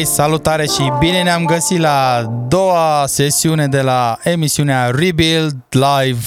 [0.00, 6.26] Hei, salutare și bine ne-am găsit la a doua sesiune de la emisiunea Rebuild Live.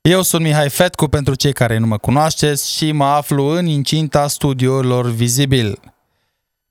[0.00, 4.28] Eu sunt Mihai Fetcu pentru cei care nu mă cunoașteți și mă aflu în incinta
[4.28, 5.80] studiourilor Vizibil.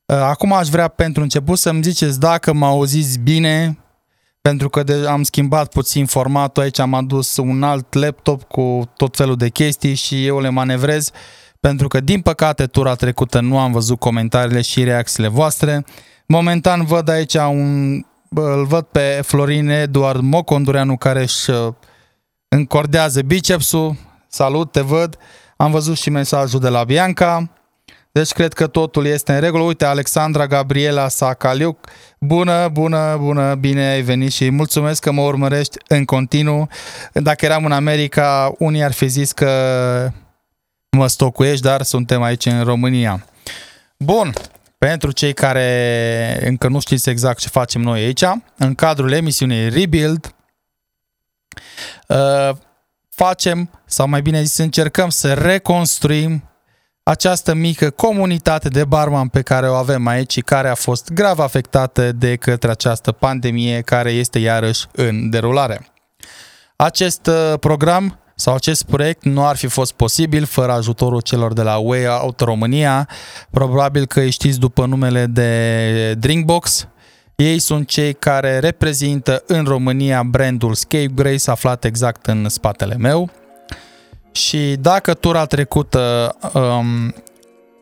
[0.06, 3.78] Acum aș vrea pentru început să-mi ziceți dacă mă auziți bine,
[4.42, 9.16] pentru că de, am schimbat puțin formatul aici, am adus un alt laptop cu tot
[9.16, 11.12] felul de chestii și eu le manevrez
[11.60, 15.86] pentru că din păcate tura trecută nu am văzut comentariile și reacțiile voastre.
[16.28, 21.74] Momentan văd aici un îl văd pe Florin Eduard Mocondureanu care își uh,
[22.48, 23.96] încordează bicepsul.
[24.28, 25.18] Salut, te văd.
[25.58, 27.50] Am văzut și mesajul de la Bianca.
[28.12, 29.64] Deci cred că totul este în regulă.
[29.64, 31.88] Uite, Alexandra Gabriela Sacaliuc.
[32.20, 36.68] Bună, bună, bună, bine ai venit și mulțumesc că mă urmărești în continuu.
[37.14, 39.52] Dacă eram în America, unii ar fi zis că
[40.98, 43.26] mă stocuiești, dar suntem aici în România.
[43.98, 44.34] Bun,
[44.78, 48.24] pentru cei care încă nu știți exact ce facem noi aici,
[48.58, 50.36] în cadrul emisiunii Rebuild,
[52.08, 52.56] uh,
[53.10, 56.44] facem, sau mai bine zis, încercăm să reconstruim
[57.04, 61.40] această mică comunitate de barman pe care o avem aici și care a fost grav
[61.40, 65.92] afectată de către această pandemie care este iarăși în derulare.
[66.76, 71.62] Acest uh, program sau acest proiect nu ar fi fost posibil fără ajutorul celor de
[71.62, 73.10] la Way Out România.
[73.52, 76.88] Probabil că îi știți după numele de Drinkbox.
[77.36, 83.30] Ei sunt cei care reprezintă în România brandul Scapegrace aflat exact în spatele meu.
[84.32, 87.16] Și dacă tura trecută um,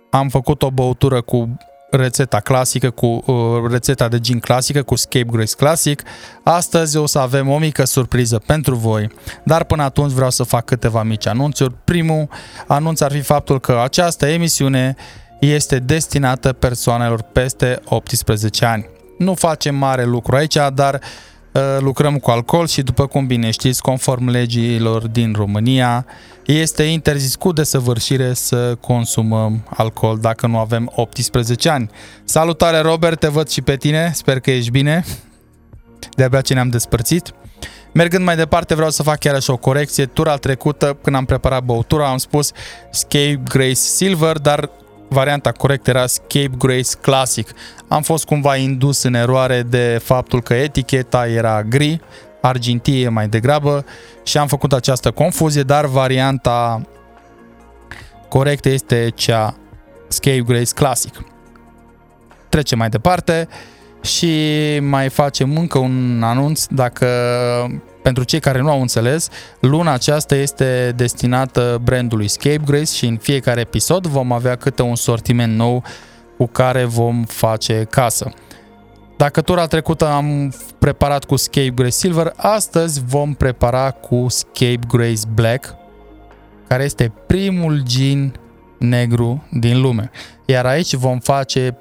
[0.09, 1.57] am făcut o băutură cu
[1.89, 3.35] rețeta clasică, cu uh,
[3.69, 6.03] rețeta de gin clasică, cu Scapegrace Classic.
[6.43, 9.09] Astăzi o să avem o mică surpriză pentru voi,
[9.43, 11.73] dar până atunci vreau să fac câteva mici anunțuri.
[11.83, 12.27] Primul
[12.67, 14.95] anunț ar fi faptul că această emisiune
[15.39, 18.89] este destinată persoanelor peste 18 ani.
[19.17, 20.99] Nu facem mare lucru aici, dar uh,
[21.79, 26.05] lucrăm cu alcool și după cum bine știți, conform legilor din România,
[26.45, 31.89] este interzis cu desăvârșire să consumăm alcool dacă nu avem 18 ani.
[32.23, 35.03] Salutare Robert, te văd și pe tine, sper că ești bine.
[36.15, 37.33] De-abia ce ne-am despărțit.
[37.91, 40.05] Mergând mai departe, vreau să fac chiar așa o corecție.
[40.05, 42.51] Tura trecută, când am preparat băutura, am spus
[42.91, 44.69] Scape Grace Silver, dar
[45.07, 47.49] varianta corectă era Scape Grace Classic.
[47.87, 52.01] Am fost cumva indus în eroare de faptul că eticheta era gri,
[52.41, 53.85] argintie mai degrabă
[54.23, 56.81] și am făcut această confuzie, dar varianta
[58.29, 59.55] corectă este cea
[60.07, 61.23] Scapegrace Classic.
[62.49, 63.47] Trecem mai departe
[64.01, 64.39] și
[64.81, 67.07] mai facem încă un anunț dacă
[68.05, 69.29] pentru cei care nu au înțeles,
[69.59, 75.55] luna aceasta este destinată brandului Scapegrace și în fiecare episod vom avea câte un sortiment
[75.55, 75.83] nou
[76.37, 78.33] cu care vom face casă.
[79.17, 85.75] Dacă tura trecută am preparat cu Scapegrace Silver, astăzi vom prepara cu Scapegrace Black,
[86.67, 88.39] care este primul gin
[88.77, 90.11] negru din lume.
[90.45, 91.77] Iar aici vom face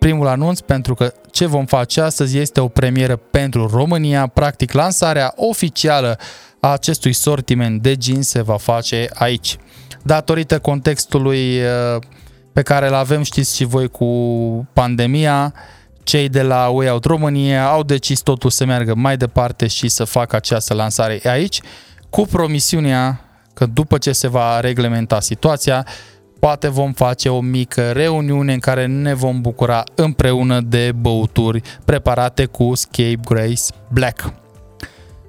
[0.00, 5.32] primul anunț pentru că ce vom face astăzi este o premieră pentru România, practic lansarea
[5.36, 6.18] oficială
[6.60, 9.56] a acestui sortiment de gin se va face aici.
[10.02, 12.02] Datorită contextului uh,
[12.52, 14.06] pe care îl avem, știți și voi cu
[14.72, 15.54] pandemia,
[16.02, 20.04] cei de la Way Out România au decis totul să meargă mai departe și să
[20.04, 21.60] facă această lansare aici,
[22.10, 23.20] cu promisiunea
[23.54, 25.86] că după ce se va reglementa situația,
[26.40, 32.44] poate vom face o mică reuniune în care ne vom bucura împreună de băuturi preparate
[32.44, 34.32] cu Scapegrace Black.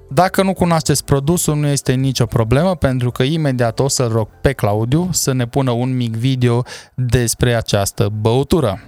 [0.08, 4.52] Dacă nu cunoașteți produsul, nu este nicio problemă pentru că imediat o să rog pe
[4.52, 6.64] Claudiu să ne pună un mic video
[6.94, 8.80] despre această băutură.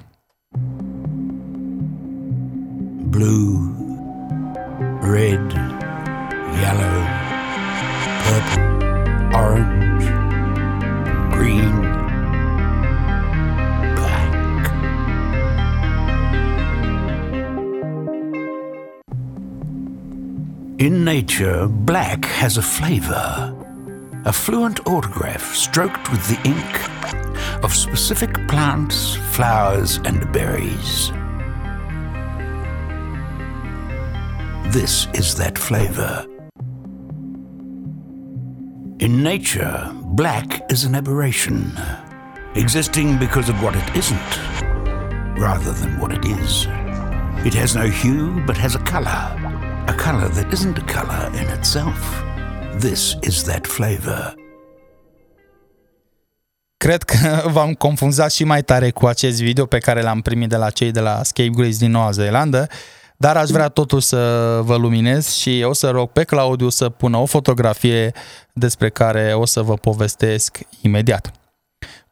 [3.15, 3.61] blue,
[5.03, 5.53] red,
[6.61, 6.99] yellow,
[8.25, 8.63] purple,
[9.33, 9.74] orange,
[20.85, 23.57] In nature, black has a flavor,
[24.27, 31.09] a fluent autograph stroked with the ink of specific plants, flowers, and berries.
[34.75, 36.27] This is that flavor.
[38.99, 41.73] In nature, black is an aberration,
[42.57, 44.37] existing because of what it isn't,
[45.39, 46.67] rather than what it is.
[47.47, 49.54] It has no hue, but has a color,
[49.87, 52.23] a color that isn't a color in itself.
[52.79, 54.35] This is that flavor.
[56.77, 60.57] Cred că v-am confunzat și mai tare cu acest video pe care l-am primit de
[60.57, 62.67] la cei de la Scapegrace din Noua Zeelandă,
[63.17, 67.17] dar aș vrea totuși să vă luminez și o să rog pe Claudiu să pună
[67.17, 68.13] o fotografie
[68.53, 71.44] despre care o să vă povestesc imediat.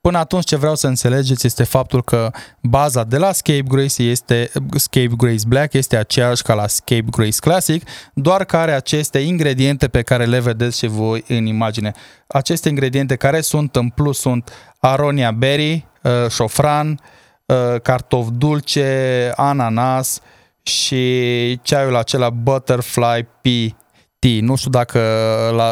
[0.02, 2.30] Până atunci ce vreau să înțelegeți este faptul că
[2.62, 8.56] baza de la Scapegrace este Scapegrace Black este aceeași ca la Scapegrace Classic, doar că
[8.56, 11.92] are aceste ingrediente pe care le vedeți și voi în imagine.
[12.26, 17.00] Aceste ingrediente care sunt în plus sunt aronia berry, uh, șofran,
[17.46, 20.20] uh, cartof dulce, ananas
[20.62, 21.04] și
[21.62, 23.76] ceaiul acela butterfly pea
[24.18, 24.38] tea.
[24.40, 25.00] Nu știu dacă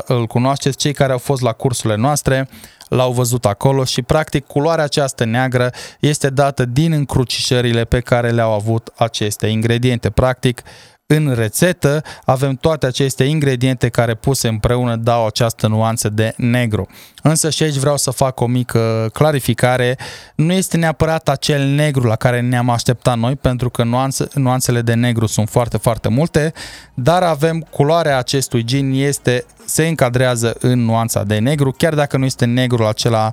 [0.06, 2.48] îl cunoașteți, cei care au fost la cursurile noastre
[2.90, 5.70] l-au văzut acolo și practic culoarea aceasta neagră
[6.00, 10.10] este dată din încrucișările pe care le-au avut aceste ingrediente.
[10.10, 10.62] Practic,
[11.06, 16.86] în rețetă avem toate aceste ingrediente care puse împreună dau această nuanță de negru.
[17.22, 19.98] Însă și aici vreau să fac o mică clarificare.
[20.34, 24.94] Nu este neapărat acel negru la care ne-am așteptat noi, pentru că nuanțe, nuanțele de
[24.94, 26.52] negru sunt foarte, foarte multe,
[26.94, 32.24] dar avem culoarea acestui gin este, se încadrează în nuanța de negru, chiar dacă nu
[32.24, 33.30] este negru acela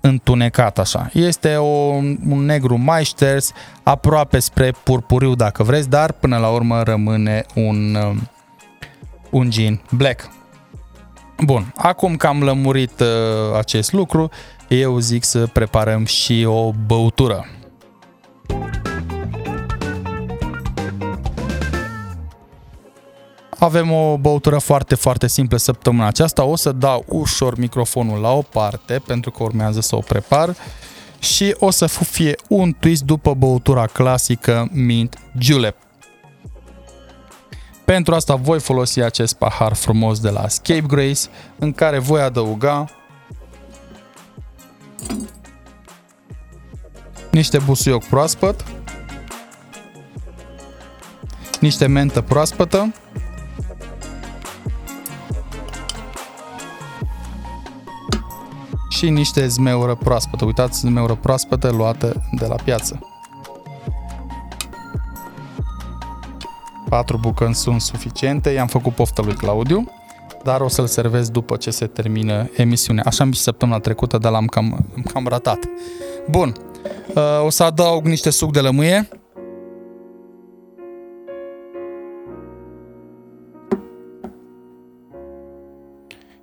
[0.00, 1.10] întunecat așa.
[1.12, 1.66] Este o,
[2.28, 7.94] un negru mai șters, aproape spre purpuriu dacă vreți, dar până la urmă rămâne un,
[7.94, 8.28] um,
[9.30, 10.28] un gin black.
[11.44, 14.30] Bun, acum că am lămurit uh, acest lucru,
[14.68, 17.46] eu zic să preparăm și o băutură.
[23.58, 26.44] Avem o băutură foarte, foarte simplă săptămâna aceasta.
[26.44, 30.56] O să dau ușor microfonul la o parte pentru că urmează să o prepar
[31.18, 35.76] și o să fie un twist după băutura clasică Mint Julep.
[37.84, 41.20] Pentru asta voi folosi acest pahar frumos de la Scapegrace
[41.58, 42.84] în care voi adăuga
[47.30, 48.64] niște busuioc proaspăt,
[51.60, 52.94] niște mentă proaspătă,
[58.96, 60.44] și niște zmeură proaspătă.
[60.44, 62.98] Uitați, zmeură proaspătă luată de la piață.
[66.88, 69.90] Patru bucăni sunt suficiente, i-am făcut poftă lui Claudiu,
[70.44, 73.02] dar o să-l servesc după ce se termină emisiunea.
[73.06, 75.58] Așa am și săptămâna trecută, dar l-am cam, cam ratat.
[76.30, 76.54] Bun,
[77.14, 79.08] uh, o să adaug niște suc de lămâie,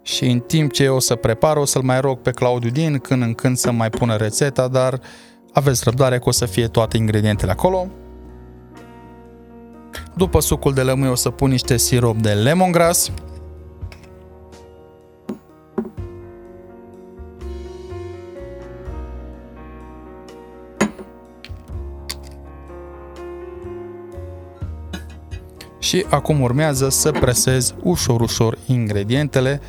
[0.04, 2.98] și în timp ce eu o să prepar, o să-l mai rog pe Claudiu din
[2.98, 5.00] când în când să mai pună rețeta, dar
[5.54, 7.88] aveți răbdare că o să fie toate ingredientele acolo.
[10.16, 13.12] După sucul de lămâie o să pun niște sirop de lemongrass.
[25.80, 29.62] Și acum urmează să presez ușor, ușor ingredientele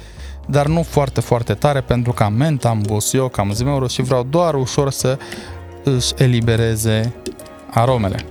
[0.47, 4.27] dar nu foarte, foarte tare pentru că am menta, am busioc, am zmeură și vreau
[4.31, 5.19] doar ușor să
[5.85, 7.15] își elibereze
[7.71, 8.25] aromele.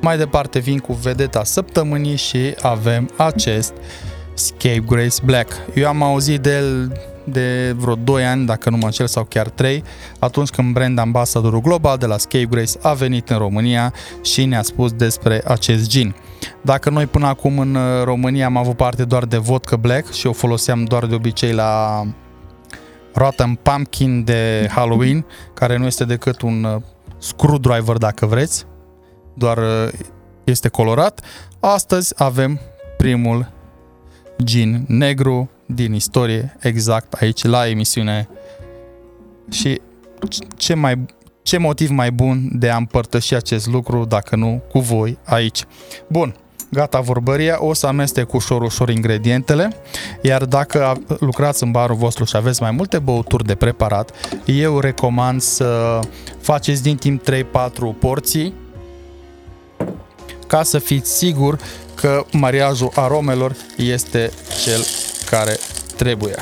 [0.00, 3.72] Mai departe vin cu vedeta săptămânii și avem acest
[4.34, 5.52] Scapegrace Black.
[5.74, 6.92] Eu am auzit de el
[7.24, 9.82] de vreo 2 ani, dacă nu mă înșel, sau chiar 3,
[10.18, 13.92] atunci când brand ambasadorul global de la Scapegrace a venit în România
[14.22, 16.14] și ne-a spus despre acest gin.
[16.60, 20.26] Dacă noi până acum în uh, România am avut parte doar de vodka black și
[20.26, 22.02] o foloseam doar de obicei la
[23.14, 26.82] Rotten Pumpkin de Halloween, care nu este decât un uh,
[27.18, 28.66] screwdriver dacă vreți,
[29.34, 29.88] doar uh,
[30.44, 31.20] este colorat.
[31.60, 32.60] Astăzi avem
[32.96, 33.50] primul
[34.44, 38.28] gin negru din istorie exact aici la emisiune
[39.50, 39.80] și
[40.56, 41.06] ce mai
[41.52, 45.64] ce motiv mai bun de a împărtăși acest lucru dacă nu cu voi aici.
[46.06, 46.34] Bun,
[46.70, 49.76] gata vorbăria, o să amestec ușor, ușor ingredientele,
[50.22, 54.10] iar dacă lucrați în barul vostru și aveți mai multe băuturi de preparat,
[54.44, 56.00] eu recomand să
[56.40, 57.34] faceți din timp 3-4
[57.98, 58.54] porții
[60.46, 61.58] ca să fiți sigur
[61.94, 64.30] că mariajul aromelor este
[64.64, 64.84] cel
[65.30, 65.58] care
[65.96, 66.36] trebuie.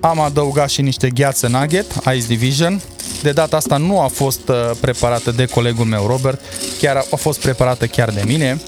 [0.00, 2.80] Am adăugat și niște gheață nugget, Ice Division.
[3.22, 6.40] De data asta nu a fost uh, preparată de colegul meu Robert,
[6.78, 8.60] chiar a fost preparată chiar de mine,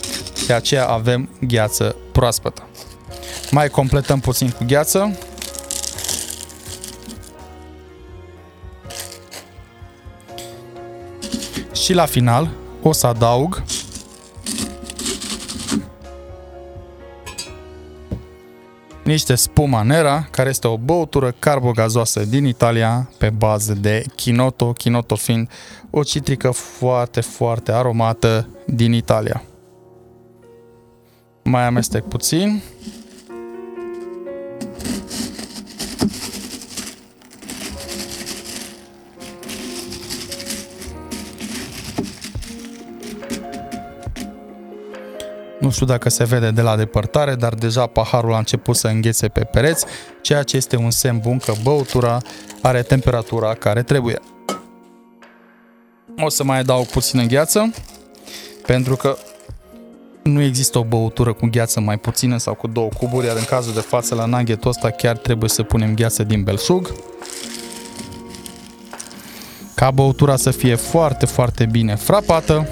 [0.46, 2.62] de aceea avem gheață proaspătă.
[3.50, 5.18] Mai completăm puțin cu gheață.
[11.72, 12.50] Și la final
[12.82, 13.62] o să adaug
[19.04, 25.14] niște spuma nera, care este o băutură carbogazoasă din Italia pe bază de chinoto, chinoto
[25.14, 25.50] fiind
[25.90, 29.42] o citrică foarte, foarte aromată din Italia.
[31.42, 32.62] Mai amestec puțin.
[45.62, 49.28] Nu știu dacă se vede de la depărtare, dar deja paharul a început să înghețe
[49.28, 49.84] pe pereți,
[50.20, 52.18] ceea ce este un semn bun că băutura
[52.62, 54.18] are temperatura care trebuie.
[56.18, 57.72] O să mai adaug puțină gheață,
[58.66, 59.16] pentru că
[60.22, 63.74] nu există o băutură cu gheață mai puțină sau cu două cuburi, iar în cazul
[63.74, 66.94] de față la nuggetul ăsta chiar trebuie să punem gheață din belșug.
[69.74, 72.68] Ca băutura să fie foarte, foarte bine frapată.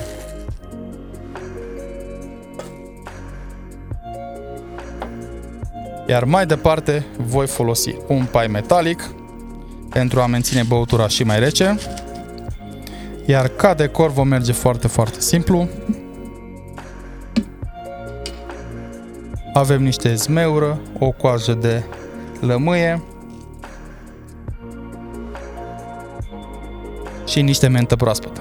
[6.10, 9.10] Iar mai departe voi folosi un pai metalic
[9.90, 11.78] pentru a menține băutura și mai rece.
[13.26, 15.68] Iar ca decor vom merge foarte, foarte simplu.
[19.52, 21.82] Avem niște zmeură, o coajă de
[22.40, 23.02] lămâie
[27.26, 28.40] și niște mentă proaspătă.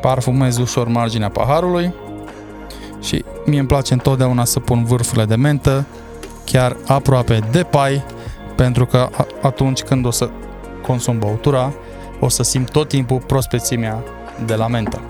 [0.00, 1.94] Parfumez ușor marginea paharului
[3.00, 5.86] și mie îmi place întotdeauna să pun vârfurile de mentă
[6.44, 8.04] chiar aproape de pai
[8.56, 9.08] pentru că
[9.42, 10.30] atunci când o să
[10.82, 11.72] consum băutura
[12.20, 14.02] o să simt tot timpul prospețimea
[14.44, 15.00] de la mentă.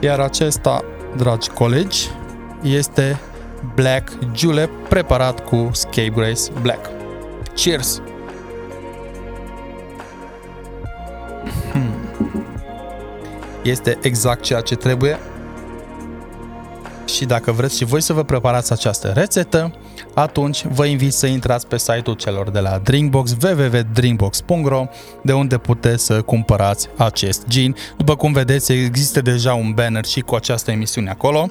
[0.00, 0.84] Iar acesta,
[1.16, 2.08] dragi colegi,
[2.62, 3.20] este
[3.74, 6.90] Black Julep preparat cu Scapegrace Black.
[7.54, 8.02] Cheers!
[11.72, 11.94] Hmm.
[13.62, 15.18] Este exact ceea ce trebuie
[17.08, 19.74] și dacă vreți și voi să vă preparați această rețetă,
[20.14, 24.86] atunci vă invit să intrați pe site-ul celor de la Drinkbox www.drinkbox.ro
[25.22, 27.76] de unde puteți să cumpărați acest gin.
[27.96, 31.46] După cum vedeți, există deja un banner și cu această emisiune acolo.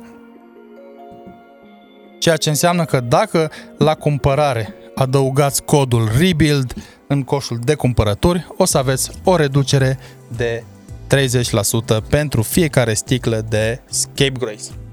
[2.19, 6.73] Ceea ce înseamnă că dacă la cumpărare adăugați codul REBUILD
[7.07, 10.63] în coșul de cumpărături, o să aveți o reducere de
[11.07, 14.86] 30% pentru fiecare sticlă de Scapegrace.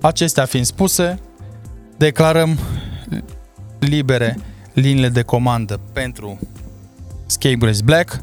[0.00, 1.18] Acestea fiind spuse,
[1.96, 2.58] declarăm
[3.78, 4.38] libere
[4.72, 6.38] liniile de comandă pentru
[7.26, 8.22] Scapegrace Black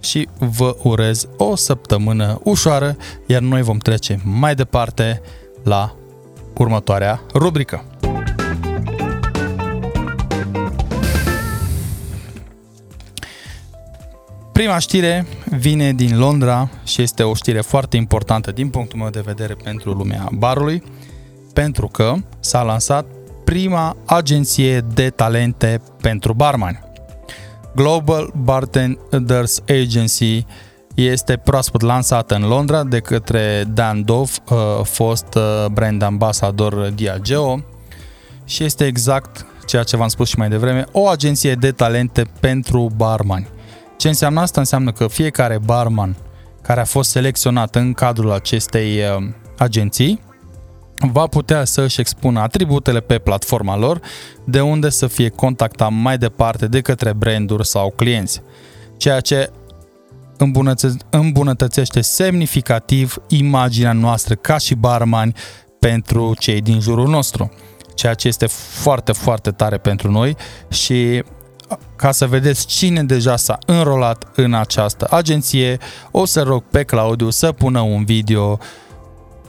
[0.00, 2.96] și vă urez o săptămână ușoară,
[3.26, 5.20] iar noi vom trece mai departe
[5.64, 5.96] la
[6.56, 7.84] următoarea rubrică.
[14.52, 19.20] Prima știre vine din Londra și este o știre foarte importantă din punctul meu de
[19.20, 20.82] vedere pentru lumea barului,
[21.58, 23.06] pentru că s-a lansat
[23.44, 26.80] prima agenție de talente pentru barmani.
[27.74, 30.46] Global Bartenders Agency
[30.94, 37.60] este proaspăt lansată în Londra de către Dan Dove, uh, fost uh, brand ambassador Diageo
[38.44, 42.90] și este exact ceea ce v-am spus și mai devreme, o agenție de talente pentru
[42.96, 43.48] barmani.
[43.96, 44.60] Ce înseamnă asta?
[44.60, 46.16] Înseamnă că fiecare barman
[46.62, 50.26] care a fost selecționat în cadrul acestei uh, agenții
[51.00, 54.00] va putea să își expună atributele pe platforma lor,
[54.44, 58.42] de unde să fie contactat mai departe de către branduri sau clienți,
[58.96, 59.50] ceea ce
[61.10, 65.34] îmbunătățește semnificativ imaginea noastră ca și barmani
[65.78, 67.50] pentru cei din jurul nostru,
[67.94, 70.36] ceea ce este foarte, foarte tare pentru noi
[70.68, 71.22] și
[71.96, 75.78] ca să vedeți cine deja s-a înrolat în această agenție,
[76.10, 78.58] o să rog pe Claudiu să pună un video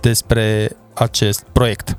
[0.02, 1.96] despre acest proiect.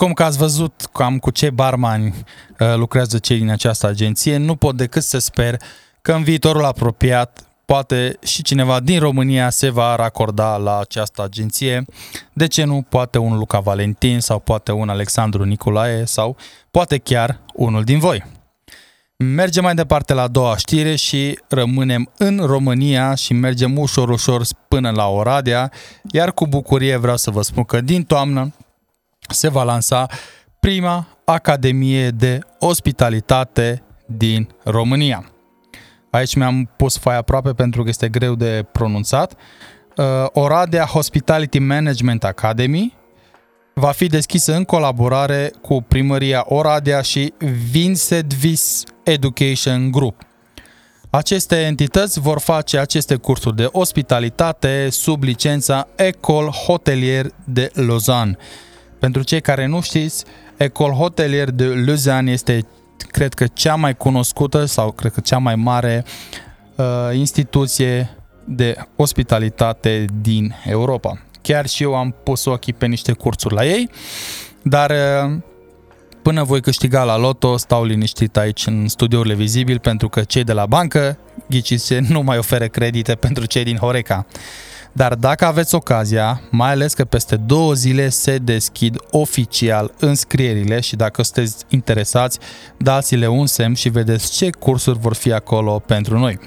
[0.00, 2.14] Acum că ați văzut cam cu ce barmani
[2.58, 5.56] uh, lucrează cei din această agenție, nu pot decât să sper
[6.02, 11.84] că în viitorul apropiat poate și cineva din România se va racorda la această agenție.
[12.32, 12.84] De ce nu?
[12.88, 16.36] Poate un Luca Valentin sau poate un Alexandru Nicolae sau
[16.70, 18.24] poate chiar unul din voi.
[19.16, 24.42] Mergem mai departe la a doua știre și rămânem în România și mergem ușor, ușor
[24.68, 25.72] până la Oradea,
[26.12, 28.52] iar cu bucurie vreau să vă spun că din toamnă
[29.28, 30.06] se va lansa
[30.60, 35.32] prima Academie de Ospitalitate din România.
[36.10, 39.34] Aici mi-am pus foaia aproape pentru că este greu de pronunțat.
[39.96, 42.96] Uh, Oradea Hospitality Management Academy
[43.74, 47.32] va fi deschisă în colaborare cu primăria Oradea și
[47.70, 50.22] Vincentvis Education Group.
[51.10, 58.36] Aceste entități vor face aceste cursuri de ospitalitate sub licența Ecole Hotelier de Lausanne.
[58.98, 60.24] Pentru cei care nu știți,
[60.56, 62.66] Ecole Hotelier de Lausanne este,
[63.10, 66.04] cred că, cea mai cunoscută sau cred că cea mai mare
[66.76, 68.10] uh, instituție
[68.44, 71.18] de ospitalitate din Europa.
[71.42, 73.90] Chiar și eu am pus ochii pe niște cursuri la ei,
[74.62, 75.36] dar uh,
[76.22, 80.52] până voi câștiga la loto, stau liniștit aici în studiourile vizibil pentru că cei de
[80.52, 84.26] la bancă, ghiciți nu mai oferă credite pentru cei din Horeca.
[84.92, 90.96] Dar dacă aveți ocazia, mai ales că peste două zile se deschid oficial înscrierile și
[90.96, 92.38] dacă sunteți interesați,
[92.76, 96.38] dați-le un semn și vedeți ce cursuri vor fi acolo pentru noi.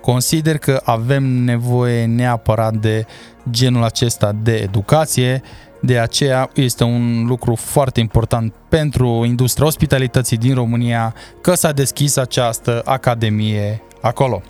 [0.00, 3.06] Consider că avem nevoie neapărat de
[3.50, 5.42] genul acesta de educație,
[5.80, 12.16] de aceea este un lucru foarte important pentru industria ospitalității din România că s-a deschis
[12.16, 14.42] această academie acolo.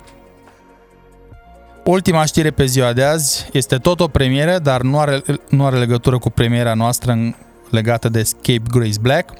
[1.85, 5.77] Ultima știre pe ziua de azi este tot o premieră, dar nu are, nu are
[5.77, 7.35] legătură cu premiera noastră în,
[7.69, 9.33] legată de Escape Grace Black,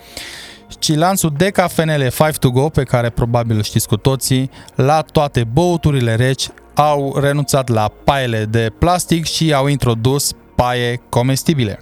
[0.79, 5.43] ci lanțul de cafenele 5 to go, pe care probabil știți cu toții, la toate
[5.43, 11.79] băuturile reci au renunțat la paiele de plastic și au introdus paie comestibile.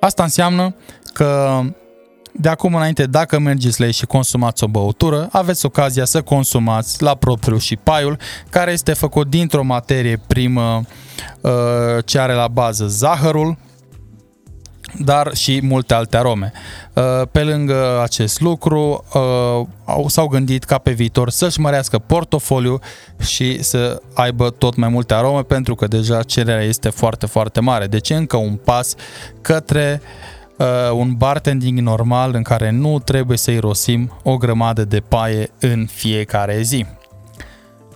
[0.00, 0.74] Asta înseamnă
[1.12, 1.60] că
[2.32, 7.02] de acum înainte, dacă mergeți la ei și consumați o băutură, aveți ocazia să consumați
[7.02, 8.18] la propriu și paiul,
[8.50, 10.82] care este făcut dintr-o materie primă
[11.40, 11.50] uh,
[12.04, 13.56] ce are la bază zahărul,
[14.98, 16.52] dar și multe alte arome.
[16.94, 22.78] Uh, pe lângă acest lucru, uh, s-au gândit ca pe viitor să-și mărească portofoliu
[23.20, 27.86] și să aibă tot mai multe arome, pentru că deja cererea este foarte, foarte mare.
[27.86, 28.94] Deci încă un pas
[29.40, 30.38] către uh,
[30.92, 36.62] un bartending normal în care nu trebuie să irosim o grămadă de paie în fiecare
[36.62, 36.86] zi.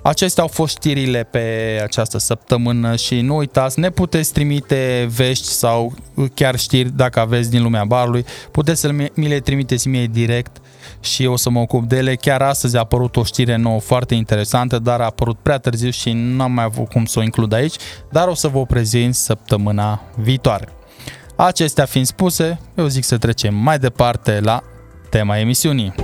[0.03, 5.95] Acestea au fost știrile pe această săptămână și nu uitați, ne puteți trimite vești sau
[6.35, 10.57] chiar știri dacă aveți din lumea barului, puteți să mi le trimiteți mie direct
[11.01, 12.15] și o să mă ocup de ele.
[12.15, 16.13] Chiar astăzi a apărut o știre nouă foarte interesantă, dar a apărut prea târziu și
[16.13, 17.75] nu am mai avut cum să o includ aici,
[18.11, 20.69] dar o să vă prezint săptămâna viitoare.
[21.37, 24.63] Acestea fiind spuse, eu zic să trecem mai departe la
[25.11, 25.95] tema emisiunii.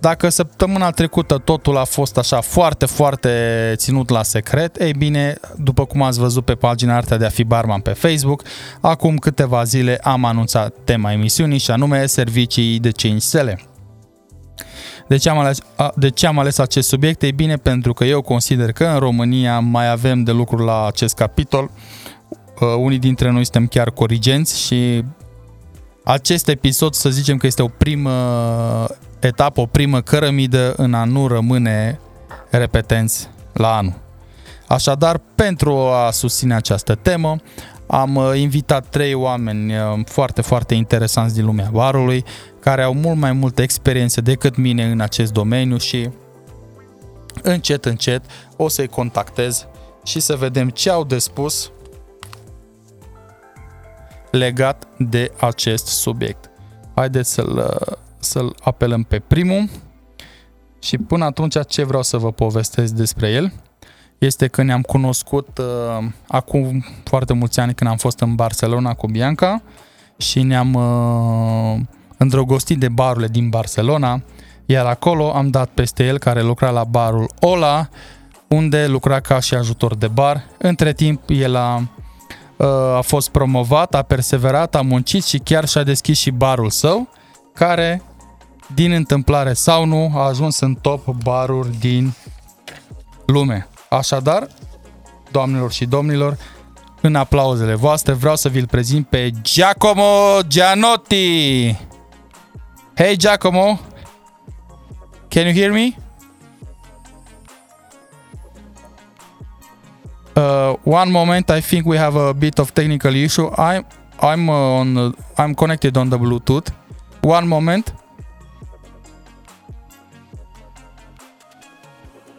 [0.00, 5.84] Dacă săptămâna trecută totul a fost așa foarte, foarte ținut la secret, ei bine, după
[5.84, 8.42] cum ați văzut pe pagina Artea de a fi barman pe Facebook,
[8.80, 13.71] acum câteva zile am anunțat tema emisiunii și anume servicii de 5 stele.
[15.12, 15.58] De ce, am ales,
[15.94, 17.22] de ce am ales acest subiect?
[17.22, 21.14] Ei bine, pentru că eu consider că în România mai avem de lucru la acest
[21.14, 21.70] capitol.
[22.60, 25.04] Uh, unii dintre noi suntem chiar corigenți și
[26.04, 28.10] acest episod să zicem că este o primă
[29.20, 31.98] etapă, o primă cărămidă în a nu rămâne
[32.50, 34.00] repetenți la anul.
[34.68, 37.36] Așadar, pentru a susține această temă,
[37.92, 42.24] am uh, invitat trei oameni uh, foarte, foarte interesanți din lumea barului,
[42.60, 46.10] care au mult mai multă experiență decât mine în acest domeniu și
[47.42, 48.24] încet, încet
[48.56, 49.66] o să-i contactez
[50.04, 51.70] și să vedem ce au de spus
[54.30, 56.50] legat de acest subiect.
[56.94, 59.68] Haideți să-l uh, să-l apelăm pe primul
[60.78, 63.52] și până atunci ce vreau să vă povestesc despre el
[64.26, 69.06] este că ne-am cunoscut uh, acum foarte mulți ani când am fost în Barcelona cu
[69.06, 69.62] Bianca
[70.16, 71.80] și ne-am uh,
[72.16, 74.22] îndrăgostit de barurile din Barcelona,
[74.66, 77.88] iar acolo am dat peste el care lucra la barul Ola,
[78.48, 80.44] unde lucra ca și ajutor de bar.
[80.58, 81.88] Între timp el a,
[82.56, 87.08] uh, a fost promovat, a perseverat, a muncit și chiar și-a deschis și barul său,
[87.54, 88.02] care
[88.74, 92.14] din întâmplare sau nu, a ajuns în top baruri din
[93.26, 93.66] lume.
[93.92, 94.46] Așadar,
[95.30, 96.36] doamnelor și domnilor,
[97.00, 101.76] în aplauzele voastre vreau să vi-l prezint pe Giacomo Gianotti.
[102.94, 103.80] Hey Giacomo,
[105.28, 105.96] can you hear me?
[110.36, 113.50] Uh, one moment, I think we have a bit of technical issue.
[113.56, 113.86] I'm
[114.20, 116.72] I'm uh, on uh, I'm connected on the Bluetooth.
[117.20, 117.94] One moment.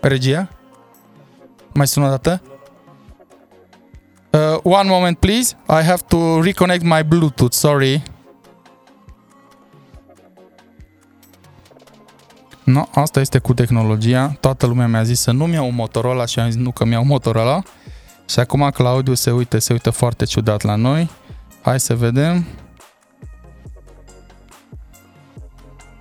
[0.01, 0.47] Regia?
[1.73, 2.41] Mai sună o dată?
[4.29, 5.55] Uh, one moment, please.
[5.69, 7.53] I have to reconnect my Bluetooth.
[7.53, 8.03] Sorry.
[12.63, 14.37] No, asta este cu tehnologia.
[14.39, 17.03] Toată lumea mi-a zis să nu-mi iau un Motorola și am zis nu că mi-au
[17.03, 17.61] Motorola.
[18.29, 21.09] Și acum Claudiu se uită, se uită foarte ciudat la noi.
[21.61, 22.45] Hai să vedem.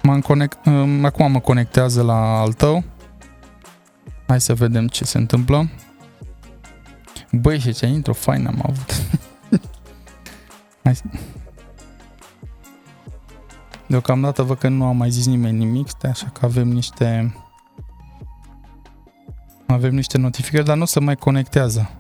[0.03, 2.85] M-am conect, um, acum mă conectează la al tău.
[4.33, 5.69] Hai să vedem ce se întâmplă.
[7.33, 9.03] Băi, și ce intro fain am avut.
[10.85, 11.03] Hai să...
[13.87, 17.35] Deocamdată văd că nu a mai zis nimeni nimic, stai așa că avem niște...
[19.67, 21.91] Avem niște notificări, dar nu se mai conectează.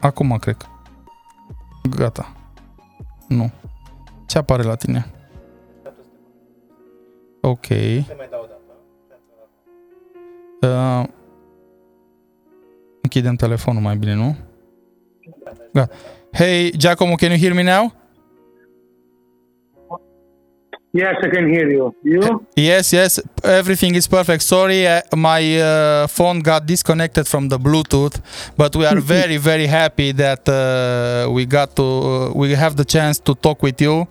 [0.00, 0.68] Acum, cred.
[1.96, 2.32] Gata.
[3.28, 3.50] Nu.
[4.26, 5.10] Ce apare la tine?
[7.40, 7.66] Ok.
[10.60, 11.04] Uh,
[13.02, 14.36] închidem telefonul mai bine, nu?
[15.72, 15.94] Gata.
[16.32, 17.92] Hey, Giacomo, can you hear me now?
[20.90, 21.94] Yes, I can hear you.
[22.02, 22.46] You?
[22.54, 24.40] Yes, yes, everything is perfect.
[24.42, 28.20] Sorry, uh, my uh, phone got disconnected from the Bluetooth,
[28.56, 32.84] but we are very, very happy that uh, we got to, uh, we have the
[32.84, 34.06] chance to talk with you.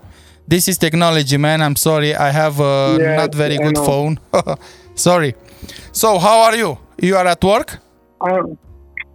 [0.47, 1.61] This is technology, man.
[1.61, 3.85] I'm sorry, I have a Yes, not very I good know.
[3.85, 4.19] phone.
[4.95, 5.35] sorry.
[5.91, 6.77] So, how are you?
[7.01, 7.79] You are at work?
[8.21, 8.57] Um,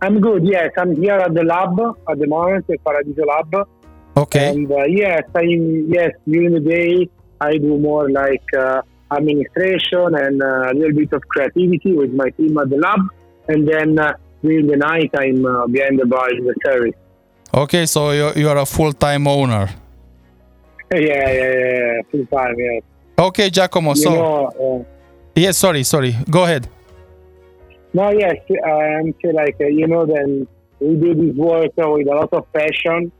[0.01, 0.45] I'm good.
[0.45, 1.79] Yes, I'm here at the lab
[2.11, 3.69] at the moment, the Paradiso Lab.
[4.17, 4.51] Okay.
[4.51, 5.43] And uh, yes, I
[5.97, 7.09] yes during the day
[7.41, 12.29] I do more like uh, administration and uh, a little bit of creativity with my
[12.31, 13.01] team at the lab,
[13.49, 16.95] and then uh, during the night I'm uh, behind the bar in the service.
[17.55, 19.69] Okay, so you you are a full-time owner.
[20.93, 22.55] yeah, yeah, yeah, yeah, full time.
[22.59, 22.83] Yes.
[23.19, 23.91] Okay, Giacomo.
[23.91, 24.85] You So, know, uh,
[25.35, 26.17] yes, sorry, sorry.
[26.31, 26.69] Go ahead.
[27.93, 30.07] No, yes, I'm feel like uh, you know.
[30.07, 30.47] Then
[30.81, 33.13] we do this work uh, with a lot of passion,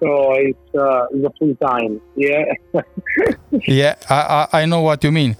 [0.00, 2.00] so it's uh, it's a full time.
[2.14, 2.44] Yeah,
[3.66, 5.36] Yeah, I, I I know what you mean.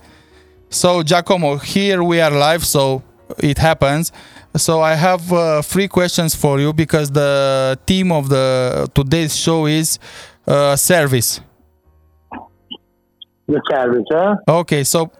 [0.71, 3.03] So Giacomo, here we are live, so
[3.39, 4.11] it happens.
[4.57, 9.67] So I have uh, three questions for you because the theme of the today's show
[9.67, 9.99] is
[10.47, 11.41] uh, service.
[13.47, 14.05] the service.
[14.11, 14.37] Huh?
[14.49, 15.11] Okay, so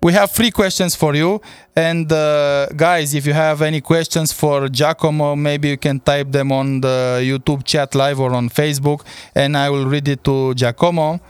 [0.00, 1.40] we have three questions for you,
[1.74, 6.52] and uh, guys, if you have any questions for Giacomo, maybe you can type them
[6.52, 11.20] on the YouTube chat live or on Facebook, and I will read it to Giacomo.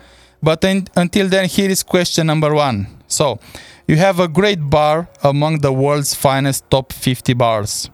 [0.42, 2.86] But in, until then, here is question number one.
[3.06, 3.38] So,
[3.86, 7.88] you have a great bar among the world's finest top 50 bars.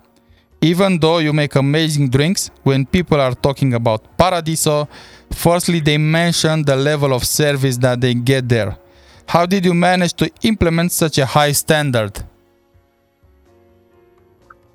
[0.61, 4.89] Even though you make amazing drinks, when people are talking about Paradiso,
[5.31, 8.77] firstly they mention the level of service that they get there.
[9.27, 12.23] How did you manage to implement such a high standard?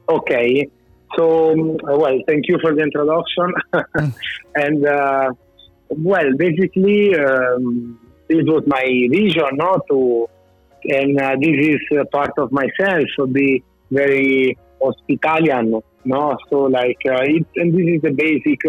[0.09, 0.69] Okay.
[1.17, 3.53] So, well, thank you for the introduction.
[4.55, 5.31] and, uh,
[5.89, 9.81] well, basically, um, this was my vision, no?
[9.89, 10.29] To,
[10.85, 16.37] and uh, this is uh, part of myself, to be very hospitalian, no?
[16.49, 18.59] So, like, uh, it, and this is the basic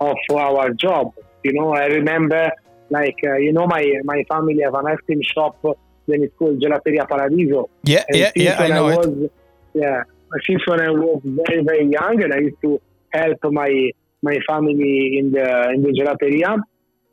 [0.00, 1.12] of our job.
[1.42, 2.50] You know, I remember,
[2.90, 6.60] like, uh, you know, my, my family have an ice cream shop, then it's called
[6.60, 7.70] Gelateria Paradiso.
[7.84, 8.96] Yeah, And yeah, yeah, I know it.
[8.98, 9.30] was,
[9.74, 10.02] Yeah,
[10.46, 12.80] since when I was very very young, and I used to
[13.12, 13.90] help my
[14.22, 16.56] my family in the in the gelateria.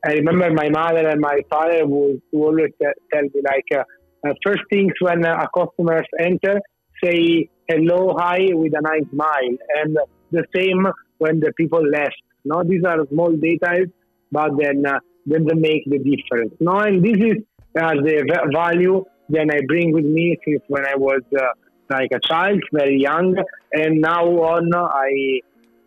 [0.05, 3.83] I remember my mother and my father would, always tell me like uh,
[4.27, 6.59] uh, first things when uh, a customer enter,
[7.03, 9.97] say hello, hi with a nice smile, and
[10.31, 10.85] the same
[11.17, 12.21] when the people left.
[12.43, 13.89] No, these are small details,
[14.31, 16.53] but then uh, they make the difference.
[16.59, 17.43] No, and this is
[17.79, 21.45] uh, the va- value that I bring with me since when I was uh,
[21.89, 23.35] like a child, very young,
[23.73, 25.41] and now on I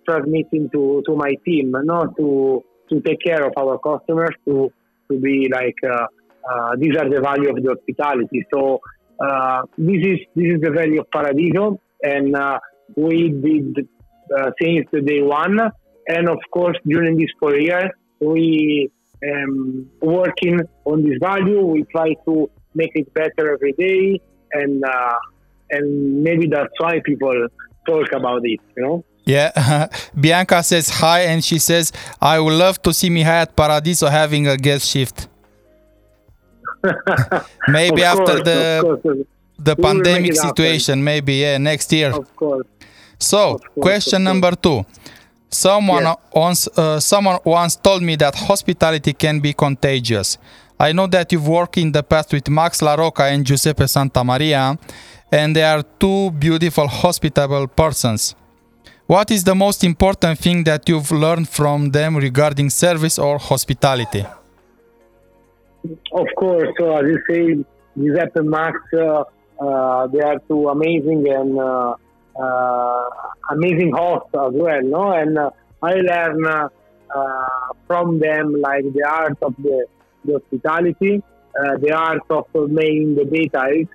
[0.09, 4.71] transmit into to my team, no, to to take care of our customers, to
[5.11, 6.07] to be like uh,
[6.51, 8.45] uh, these are the value of the hospitality.
[8.53, 8.81] So
[9.21, 12.59] uh, this is this is the value of Paradiso, and uh,
[12.97, 13.89] we did
[14.37, 15.59] uh, since the day one,
[16.09, 18.91] and of course during this four years we
[19.33, 21.65] um, working on this value.
[21.65, 24.21] We try to make it better every day,
[24.53, 25.15] and uh,
[25.71, 27.49] and maybe that's why people
[27.87, 28.61] talk about it.
[28.77, 29.05] You know.
[29.25, 29.89] Yeah,
[30.21, 34.47] Bianca says hi, and she says, "I would love to see Mihai at Paradiso having
[34.47, 35.29] a guest shift."
[37.69, 39.27] maybe Of after course, the
[39.59, 42.11] the We pandemic situation, maybe yeah, next year.
[42.13, 42.67] of course.
[43.19, 44.85] So, Of course, question number two.
[45.51, 46.17] Someone Yes.
[46.35, 50.39] once uh, someone once told me that hospitality can be contagious.
[50.79, 54.79] I know that you've worked in the past with Max LaRocca and Giuseppe Santamaria,
[55.33, 58.35] and they are two beautiful, hospitable persons.
[59.07, 64.25] What is the most important thing that you've learned from them regarding service or hospitality?
[66.13, 67.65] Of course, so as you say,
[67.97, 69.25] Giuseppe and Max, uh,
[69.61, 71.95] uh, they are two amazing and uh, uh,
[73.51, 75.13] amazing hosts as well, no?
[75.13, 75.51] And uh,
[75.83, 76.69] I learn uh,
[77.15, 77.49] uh,
[77.87, 79.87] from them like the art of the,
[80.25, 81.23] the hospitality,
[81.59, 83.89] uh, the art of making the details,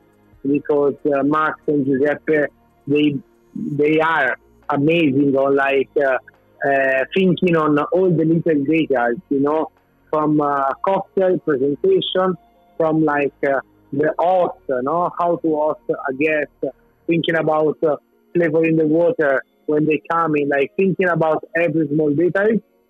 [0.46, 2.52] because uh, Max and Giuseppe,
[2.88, 3.16] they
[3.56, 4.38] they are
[4.70, 6.18] amazing on like uh,
[6.68, 9.72] uh, thinking on all the little details, you know,
[10.10, 12.36] from uh, cocktail presentation,
[12.78, 13.60] from like uh,
[13.92, 16.76] the host, you know, how to host a guest,
[17.08, 17.96] thinking about uh,
[18.34, 22.50] flavor in the water when they come in, like thinking about every small detail.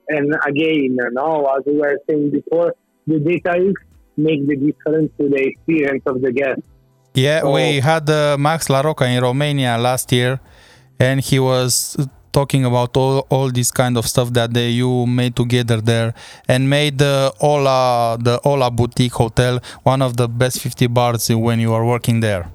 [0.09, 2.73] And again, you know, as we were saying before,
[3.07, 3.73] the details
[4.17, 6.61] make the difference to the experience of the guest.
[7.13, 7.81] Yeah, we Oh.
[7.81, 10.39] had uh, Max La Rocca in Romania last year,
[10.99, 11.95] and he was
[12.31, 16.15] talking about all, all this kind of stuff that they, you made together there,
[16.47, 21.59] and made the Ola the Ola Boutique Hotel one of the best 50 bars when
[21.59, 22.49] you are working there.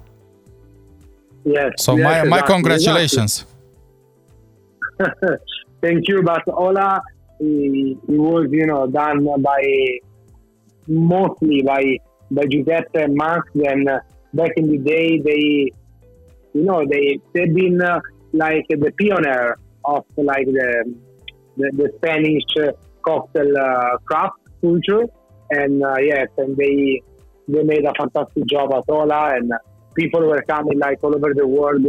[1.45, 1.71] Yes.
[1.77, 3.45] So yes, my my exactly, congratulations.
[4.99, 5.37] exactly.
[5.81, 7.01] Thank you, but Ola,
[7.39, 9.61] he was, you know, done by
[10.87, 11.97] mostly by
[12.31, 13.47] by Giuseppe and Max.
[13.55, 13.99] Then uh,
[14.33, 15.71] back in the day, they,
[16.53, 18.01] you know, they they've been uh,
[18.33, 20.95] like the pioneer of like the
[21.57, 22.71] the, the Spanish uh,
[23.01, 25.05] cocktail uh, craft culture,
[25.51, 27.01] and uh, yes, and they
[27.47, 29.51] they made a fantastic job at Ola, and
[29.95, 31.83] people were coming like all over the world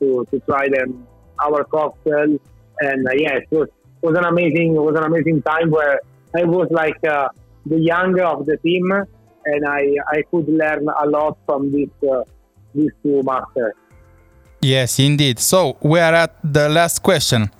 [0.00, 1.06] to, to try them
[1.44, 2.36] our cocktail,
[2.80, 3.68] and uh, yes, it was,
[4.02, 6.00] was an amazing it was an amazing time where
[6.34, 7.28] I was like uh,
[7.66, 12.22] the younger of the team, and I I could learn a lot from this uh,
[12.74, 13.74] these two masters.
[14.60, 15.38] Yes, indeed.
[15.40, 17.50] So we are at the last question.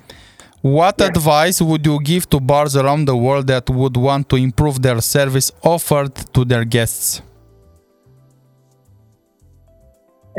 [0.60, 1.08] What Yeah.
[1.08, 5.00] advice would you give to bars around the world that would want to improve their
[5.00, 7.20] service offered to their guests?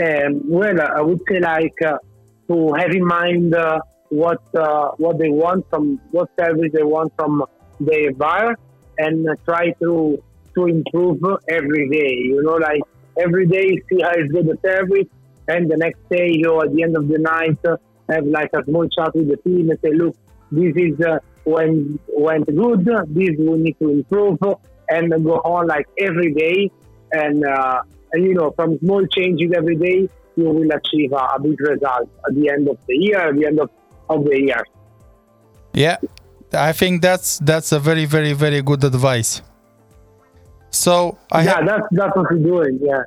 [0.02, 1.98] Um, well, I would say like uh,
[2.50, 3.80] to have in mind uh,
[4.10, 7.44] what uh, what they want from what service they want from
[7.80, 8.56] their bar,
[8.98, 10.22] and uh, try to
[10.56, 12.16] to improve every day.
[12.26, 12.82] You know, like
[13.18, 15.08] every day see how is good the service,
[15.48, 17.78] and the next day you know, at the end of the night uh,
[18.10, 20.16] have like a small chat with the team and say, look,
[20.52, 22.86] this is uh, when went good.
[23.10, 24.40] This we need to improve,
[24.90, 26.72] and go on like every day
[27.12, 27.46] and.
[28.14, 32.10] And you know, from small changes every day, you will achieve a, a big result
[32.28, 33.70] at the end of the year, at the end of,
[34.10, 34.64] of the year.
[35.74, 35.98] Yeah,
[36.54, 39.42] I think that's that's a very very very good advice.
[40.70, 42.80] So I yeah, ha- that's that's what we're doing.
[42.82, 43.04] Yeah.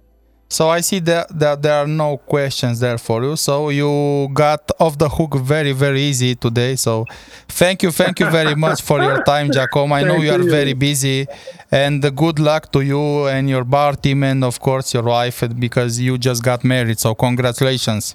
[0.49, 3.37] So I see that that there are no questions there for you.
[3.37, 6.77] So you got off the hook very very easy today.
[6.77, 7.05] So
[7.49, 9.95] thank you thank you very much for your time, Giacomo.
[9.95, 11.27] I know you are very busy,
[11.71, 16.01] and good luck to you and your bar team and of course your wife because
[16.01, 16.99] you just got married.
[17.01, 18.15] So congratulations.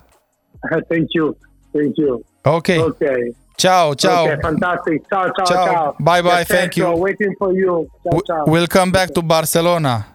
[0.89, 1.35] Thank you.
[1.73, 2.23] Thank you.
[2.45, 3.33] Okay, Okay.
[3.57, 4.25] ciao ciao.
[4.25, 5.07] Okay, fantastic.
[5.09, 5.65] Ciao, ciao, Ciao.
[5.65, 5.95] ciao.
[5.99, 6.39] Bye, bye.
[6.39, 6.89] Yes, Thank you.
[6.95, 7.87] Waiting for you.
[8.03, 8.43] Ciao, ciao.
[8.47, 10.05] We'll come back to Barcelona.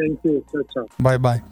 [0.00, 0.44] Thank you.
[0.50, 0.86] Ciao, ciao.
[1.08, 1.42] Bye bye.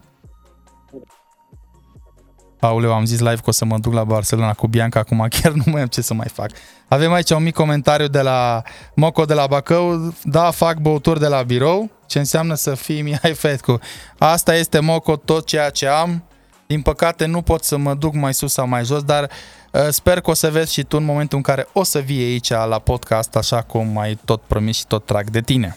[2.61, 5.53] Aoleu, am zis live că o să mă duc la Barcelona cu Bianca, acum chiar
[5.53, 6.51] nu mai am ce să mai fac.
[6.89, 8.63] Avem aici un mic comentariu de la
[8.95, 10.15] Moco de la Bacău.
[10.25, 11.91] Da, fac băuturi de la birou.
[12.07, 13.79] Ce înseamnă să fii Mihai Fetcu?
[14.19, 16.23] Asta este Moco, tot ceea ce am.
[16.67, 19.31] Din păcate nu pot să mă duc mai sus sau mai jos, dar
[19.73, 22.23] uh, sper că o să vezi și tu în momentul în care o să vii
[22.23, 25.77] aici la podcast, așa cum ai tot promis și tot trag de tine.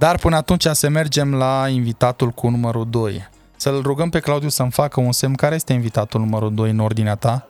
[0.00, 3.28] Dar până atunci să mergem la invitatul cu numărul 2.
[3.56, 5.34] Să-l rugăm pe Claudiu să-mi facă un semn.
[5.34, 7.46] Care este invitatul numărul 2 în ordinea ta?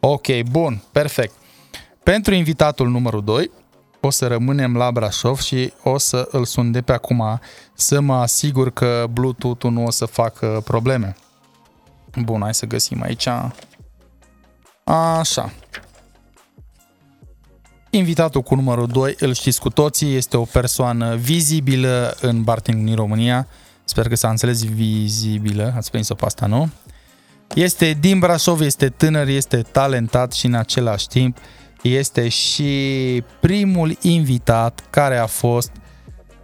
[0.00, 1.34] Ok, bun, perfect.
[2.02, 3.50] Pentru invitatul numărul 2
[4.00, 7.40] o să rămânem la Brașov și o să îl sun de pe acum
[7.74, 11.16] să mă asigur că Bluetooth-ul nu o să facă probleme.
[12.22, 13.28] Bun, hai să găsim aici.
[14.84, 15.52] Așa.
[17.96, 22.96] Invitatul cu numărul 2, îl știți cu toții, este o persoană vizibilă în bartending din
[22.96, 23.46] România.
[23.84, 26.68] Sper că s-a înțeles vizibilă, ați prins-o pe asta, nu?
[27.54, 31.38] Este din Brașov, este tânăr, este talentat și în același timp
[31.82, 35.70] este și primul invitat care a fost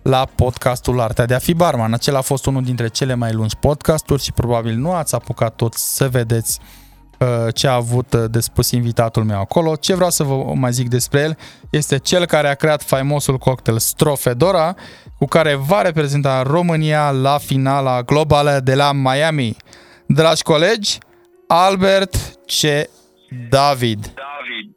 [0.03, 1.93] la podcastul Artea de a fi barman.
[1.93, 5.97] Acela a fost unul dintre cele mai lungi podcasturi și probabil nu ați apucat toți
[5.97, 6.80] să vedeți uh,
[7.55, 9.77] ce a avut uh, de spus invitatul meu acolo.
[9.77, 11.37] Ce vreau să vă mai zic despre el
[11.71, 14.75] este cel care a creat faimosul cocktail Strofedora,
[15.19, 19.57] cu care va reprezenta România la finala globală de la Miami.
[20.07, 20.99] Dragi colegi,
[21.47, 22.15] Albert
[22.47, 22.61] C.
[23.51, 24.01] David.
[24.01, 24.77] David.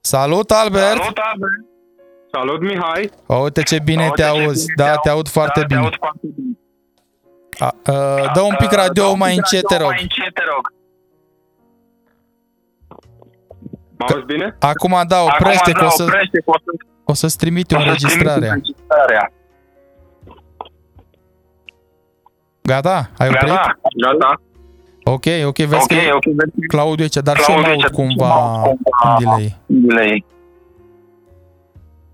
[0.00, 1.02] Salut, Albert!
[1.02, 1.64] Salut, Albert!
[2.32, 3.10] Salut, Mihai!
[3.26, 4.66] O, uite ce bine Uite te ce auzi.
[4.66, 5.80] bine Da, te te aud foarte da, bine.
[5.80, 6.58] Te aud foarte bine.
[7.58, 9.90] A, uh, dă un pic Uh, radio dă un mai pic încet, te radio rog.
[9.90, 10.74] Mai încet, te rog.
[13.98, 14.56] Mă auzi bine?
[14.60, 16.70] Acum da, oprește Acum, că da, o să, oprește, că o să,
[17.04, 18.52] o să-ți trimit eu o să-ți trimit înregistrarea.
[18.52, 19.32] înregistrarea.
[22.62, 23.10] Gata?
[23.18, 23.48] Ai oprit?
[23.48, 24.40] Gata, gata.
[25.04, 27.84] Ok, ok, vezi Ok, că ok, vezi Claudiu aici, dar și eu mă Claudiu aud
[27.84, 28.28] aici, cumva
[28.62, 29.56] cumva în delay.
[29.66, 30.24] delay.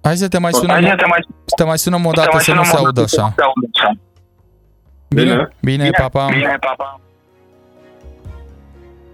[0.02, 2.14] Hai să te mai Hai sunăm, să te mai să te mai sunăm o să
[2.14, 3.26] dată mai să nu sunăm se o audă dată să așa.
[3.28, 3.92] nu se audă așa.
[5.08, 5.48] Bine, Bine.
[5.60, 6.26] bine, papa.
[6.30, 7.00] Bine, papa.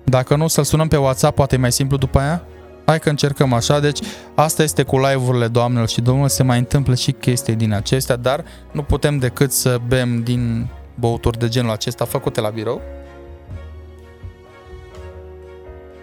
[0.04, 2.42] Dacă nu, să-l sunăm pe WhatsApp, poate e mai simplu după aia?
[2.88, 3.98] Hai că încercăm așa, deci
[4.34, 8.44] asta este cu live-urile, doamnelor și domnilor, se mai întâmplă și chestii din acestea, dar
[8.72, 12.80] nu putem decât să bem din băuturi de genul acesta făcute la birou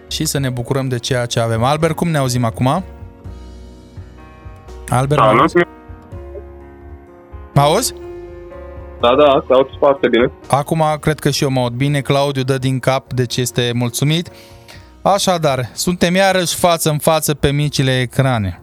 [0.08, 1.64] și să ne bucurăm de ceea ce avem.
[1.64, 2.84] Albert, cum ne auzim acum?
[4.88, 5.56] Albert, mă Salut, auzi?
[7.54, 7.94] Mă auzi?
[9.00, 10.32] Da, da, te aud foarte bine.
[10.48, 14.30] Acum cred că și eu mă aud bine, Claudiu dă din cap, deci este mulțumit.
[15.14, 18.60] Așadar, suntem iarăși față în față pe micile ecrane.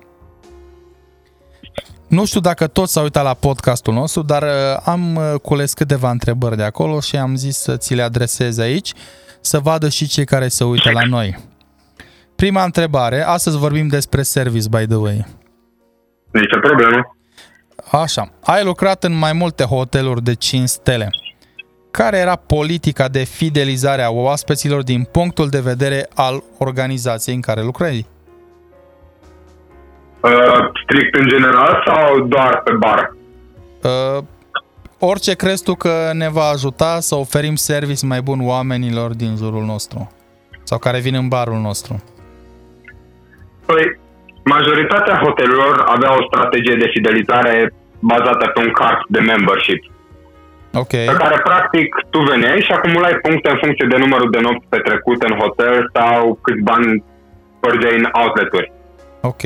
[2.07, 4.49] Nu știu dacă toți s-au uitat la podcastul nostru, dar uh,
[4.85, 8.93] am uh, cules câteva întrebări de acolo și am zis să ți le adresez aici,
[9.41, 11.37] să vadă și cei care se uită la noi.
[12.35, 15.25] Prima întrebare, astăzi vorbim despre service, by the way.
[16.31, 17.17] Nici o problemă.
[17.91, 21.09] Așa, ai lucrat în mai multe hoteluri de 5 stele.
[21.99, 27.61] Care era politica de fidelizare a oaspeților din punctul de vedere al organizației în care
[27.61, 28.05] lucrezi?
[30.19, 30.31] Uh,
[30.83, 33.15] strict în general sau doar pe bar?
[33.83, 34.23] Uh,
[34.99, 39.63] orice crezi tu că ne va ajuta să oferim service mai bun oamenilor din jurul
[39.63, 40.11] nostru
[40.63, 42.03] sau care vin în barul nostru?
[43.65, 43.99] Păi,
[44.43, 49.92] majoritatea hotelurilor aveau o strategie de fidelizare bazată pe un card de membership,
[50.81, 54.67] Ok, pe care practic tu veneai și acumulai puncte în funcție de numărul de nopți
[54.69, 57.03] petrecute în hotel sau câți bani
[57.59, 58.71] părgeai în outleturi.
[59.21, 59.43] ok,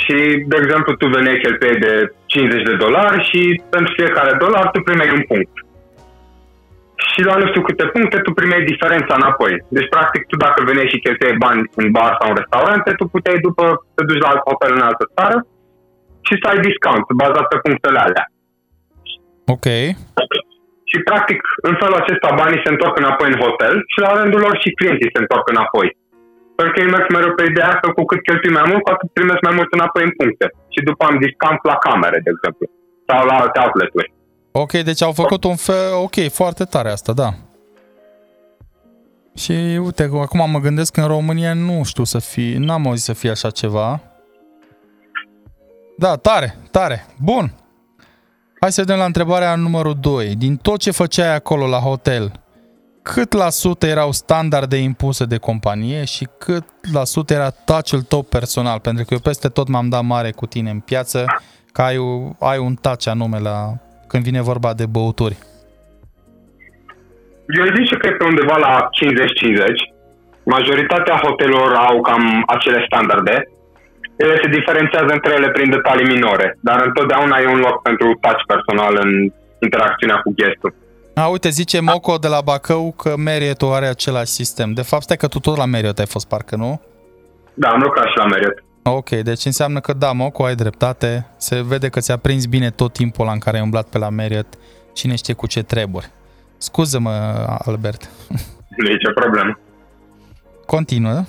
[0.00, 0.18] Și,
[0.50, 5.16] de exemplu, tu veneai cheltuiei de 50 de dolari și pentru fiecare dolar tu primeai
[5.18, 5.54] un punct.
[7.10, 9.54] Și la nu știu câte puncte tu primeai diferența înapoi.
[9.68, 13.38] Deci, practic, tu dacă veneai și cheltuiai bani în bar sau în restaurante, tu puteai
[13.48, 15.38] după să te duci la alt hotel în altă țară
[16.26, 18.24] și să ai discount bazat pe punctele alea.
[19.54, 19.66] Ok,
[20.90, 24.54] Și, practic, în felul acesta banii se întorc înapoi în hotel și la rândul lor
[24.62, 25.88] și clienții se întorc înapoi.
[26.56, 29.10] Pentru că ei merg mereu pe ideea că cu cât cheltui mai mult, cu atât
[29.18, 30.46] primesc mai mult înapoi în puncte.
[30.74, 32.64] Și după am discount la camere, de exemplu.
[33.08, 34.12] Sau la alte outleturi.
[34.62, 37.30] ok, deci au făcut un fel, ok, foarte tare asta, da.
[39.42, 39.52] Și
[39.86, 43.30] uite, acum mă gândesc că în România nu știu să fie, n-am auzit să fie
[43.30, 44.00] așa ceva.
[45.96, 47.52] Da, tare, tare, bun.
[48.64, 50.34] Hai să vedem la întrebarea numărul 2.
[50.38, 52.32] Din tot ce făceai acolo la hotel,
[53.02, 58.22] cât la sută erau standarde impuse de companie și cât la sută era touch-ul tău
[58.22, 58.78] personal?
[58.80, 61.24] Pentru că eu peste tot m-am dat mare cu tine în piață,
[61.72, 61.96] că ai,
[62.40, 63.56] ai un touch anume la,
[64.08, 65.36] când vine vorba de băuturi.
[67.58, 68.88] Eu zice că e pe undeva la 50-50.
[70.44, 73.48] Majoritatea hotelurilor au cam acele standarde.
[74.16, 78.42] Ele se diferențiază între ele prin detalii minore, dar întotdeauna e un loc pentru touch
[78.46, 79.10] personal în
[79.62, 80.74] interacțiunea cu guestul.
[81.14, 84.72] A, uite, zice Moco de la Bacău că Marriott are același sistem.
[84.72, 86.80] De fapt, stai că tu tot la Marriott ai fost, parcă nu?
[87.54, 88.64] Da, am lucrat și la Marriott.
[88.82, 91.26] Ok, deci înseamnă că da, Moco, ai dreptate.
[91.36, 94.08] Se vede că ți-a prins bine tot timpul ăla în care ai umblat pe la
[94.08, 94.54] Marriott.
[94.92, 96.10] Cine știe cu ce treburi.
[96.56, 97.10] Scuză-mă,
[97.66, 98.10] Albert.
[98.76, 99.58] Nu e nicio problemă.
[100.66, 101.22] Continuă.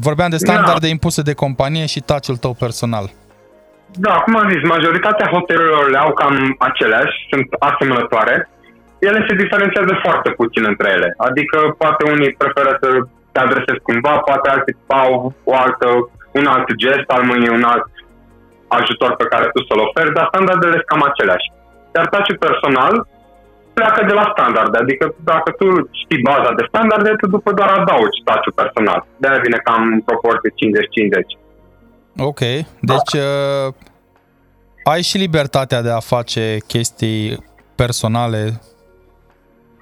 [0.00, 3.06] Vorbeam de standarde impuse de companie și touch-ul tău personal.
[4.06, 8.48] Da, cum am zis, majoritatea hotelurilor le au cam aceleași, sunt asemănătoare.
[8.98, 11.14] Ele se diferențiază foarte puțin între ele.
[11.16, 12.88] Adică poate unii preferă să
[13.32, 15.88] te adresezi cumva, poate alții au o altă,
[16.32, 17.86] un alt gest al mâinii, un alt
[18.68, 21.48] ajutor pe care tu să-l oferi, dar standardele sunt cam aceleași.
[21.94, 22.94] Iar touch personal
[23.74, 24.78] pleacă de la standarde.
[24.78, 25.66] Adică dacă tu
[26.02, 29.06] știi baza de standarde, tu după doar adaugi stațiul personal.
[29.16, 30.54] De-aia vine cam în proporție 50-50.
[32.16, 32.40] Ok,
[32.80, 33.74] deci uh,
[34.84, 37.44] ai și libertatea de a face chestii
[37.74, 38.60] personale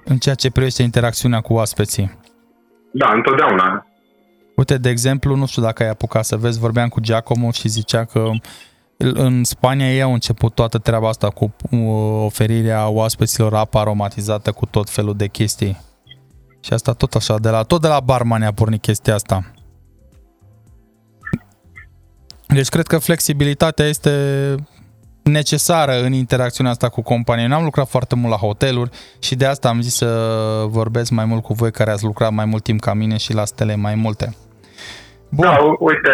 [0.03, 2.19] în ceea ce privește interacțiunea cu oaspeții.
[2.91, 3.85] Da, întotdeauna.
[4.55, 8.03] Uite, de exemplu, nu știu dacă ai apucat să vezi, vorbeam cu Giacomo și zicea
[8.05, 8.29] că
[9.01, 11.79] în Spania ei au început toată treaba asta cu uh,
[12.25, 15.81] oferirea oaspeților apă aromatizată cu tot felul de chestii.
[16.59, 19.51] Și asta tot așa, de la, tot de la barman a pornit chestia asta.
[22.47, 24.55] Deci cred că flexibilitatea este
[25.23, 27.47] necesară în interacțiunea asta cu compania.
[27.47, 28.89] N-am lucrat foarte mult la hoteluri
[29.19, 32.45] și de asta am zis să vorbesc mai mult cu voi care ați lucrat mai
[32.45, 34.35] mult timp ca mine și la stele mai multe.
[35.37, 35.45] Bun.
[35.45, 35.53] Da,
[35.89, 36.13] uite,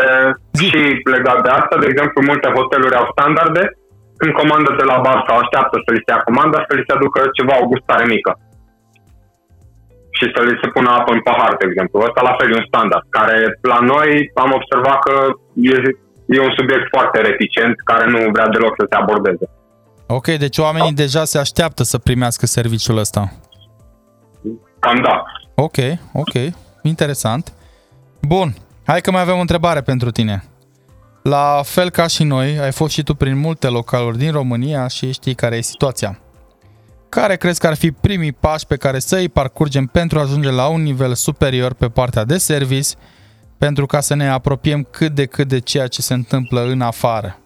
[0.58, 0.66] Zi.
[0.72, 0.80] și
[1.16, 3.64] legat de asta, de exemplu, multe hoteluri au standarde,
[4.20, 6.94] când comandă de la bar sau așteaptă să li se ia comanda, să li se
[6.98, 8.32] aducă ceva, o gustare mică.
[10.18, 12.06] Și să li se pună apă în pahar, de exemplu.
[12.08, 13.38] Ăsta la fel e un standard, care
[13.72, 14.10] la noi
[14.44, 15.16] am observat că
[15.72, 15.76] e,
[16.36, 19.46] e un subiect foarte reticent, care nu vrea deloc să se abordeze.
[20.18, 21.02] Ok, deci oamenii da.
[21.04, 23.22] deja se așteaptă să primească serviciul ăsta.
[24.80, 25.24] Cam da.
[25.56, 25.78] Ok,
[26.14, 26.36] ok,
[26.82, 27.54] interesant.
[28.22, 28.50] Bun,
[28.88, 30.44] Hai că mai avem o întrebare pentru tine.
[31.24, 35.12] La fel ca și noi, ai fost și tu prin multe localuri din România și
[35.12, 36.20] știi care e situația.
[37.10, 40.52] Care crezi că ar fi primii pași pe care să îi parcurgem pentru a ajunge
[40.52, 42.90] la un nivel superior pe partea de service,
[43.58, 47.40] pentru ca să ne apropiem cât de cât de ceea ce se întâmplă în afară?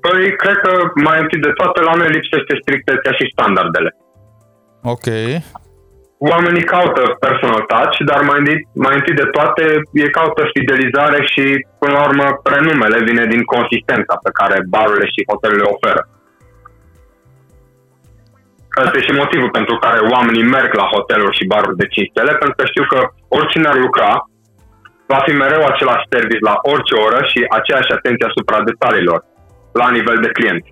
[0.00, 3.96] Păi, cred că mai întâi de toate la noi lipsește strictețea și standardele.
[4.82, 5.06] Ok
[6.30, 9.64] oamenii caută personal touch, dar mai întâi, mai întâi de toate
[10.02, 11.44] e caută fidelizare și,
[11.80, 16.02] până la urmă, prenumele vine din consistența pe care barurile și hotelurile oferă.
[18.82, 22.32] Asta e și motivul pentru care oamenii merg la hoteluri și baruri de 5 stele,
[22.40, 22.98] pentru că știu că
[23.36, 24.10] oricine ar lucra,
[25.12, 29.20] va fi mereu același service la orice oră și aceeași atenție asupra detaliilor
[29.80, 30.64] la nivel de client.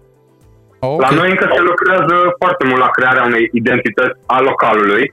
[0.79, 1.01] Okay.
[1.05, 5.05] La noi încă se lucrează foarte mult la crearea unei identități a localului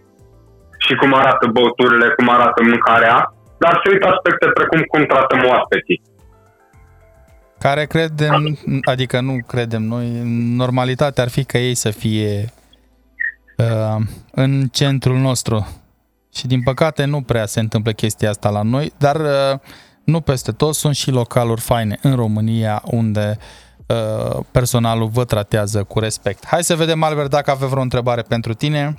[0.85, 6.01] și cum arată băuturile, cum arată mâncarea, dar se uită aspecte precum cum tratăm oaspeții.
[7.59, 10.21] Care credem, adică nu credem noi,
[10.55, 12.53] normalitatea ar fi ca ei să fie
[13.57, 14.01] uh,
[14.31, 15.67] în centrul nostru.
[16.33, 19.59] Și din păcate nu prea se întâmplă chestia asta la noi, dar uh,
[20.03, 23.37] nu peste tot, sunt și localuri faine în România unde
[23.87, 26.45] uh, personalul vă tratează cu respect.
[26.45, 28.93] Hai să vedem, Albert, dacă avem vreo întrebare pentru tine.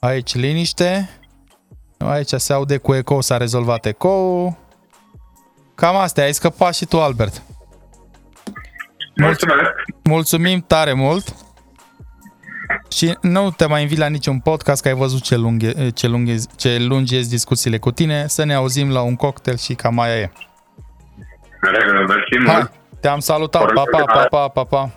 [0.00, 1.10] Aici liniște.
[1.98, 4.56] Aici se aude cu eco, s-a rezolvat eco
[5.74, 7.42] Cam astea, ai scăpat și tu, Albert.
[9.14, 9.60] Mulțumesc.
[10.04, 11.34] Mulțumim tare mult.
[12.90, 16.36] Și nu te mai invit la niciun podcast, că ai văzut ce, lunghe, ce, lunghe,
[16.56, 20.16] ce lungi ies discuțiile cu tine, să ne auzim la un cocktail și cam aia
[20.18, 20.30] e.
[22.46, 22.70] Hai,
[23.00, 24.90] te-am salutat, pa, pa, pa, pa, pa, pa.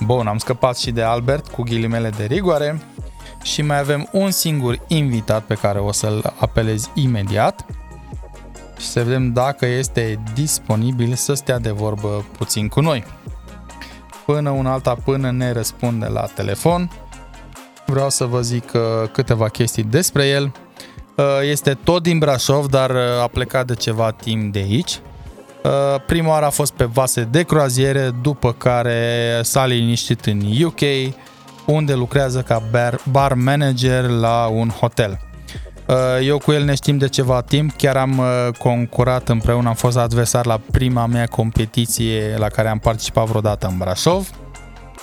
[0.00, 2.80] Bun, am scăpat și de Albert cu ghilimele de rigoare
[3.48, 7.64] și mai avem un singur invitat pe care o să-l apelez imediat
[8.78, 13.04] și să vedem dacă este disponibil să stea de vorbă puțin cu noi.
[14.26, 16.90] Până un alta până ne răspunde la telefon,
[17.86, 18.80] vreau să vă zic uh,
[19.12, 20.52] câteva chestii despre el.
[21.14, 25.00] Uh, este tot din Brașov, dar uh, a plecat de ceva timp de aici.
[26.06, 30.80] Prima oară a fost pe vase de croaziere, după care s-a liniștit în UK,
[31.72, 35.18] unde lucrează ca bar, bar manager la un hotel.
[35.88, 35.94] Uh,
[36.26, 38.26] eu cu el ne știm de ceva timp, chiar am uh,
[38.58, 43.78] concurat împreună, am fost adversar la prima mea competiție la care am participat vreodată în
[43.78, 44.30] Brașov,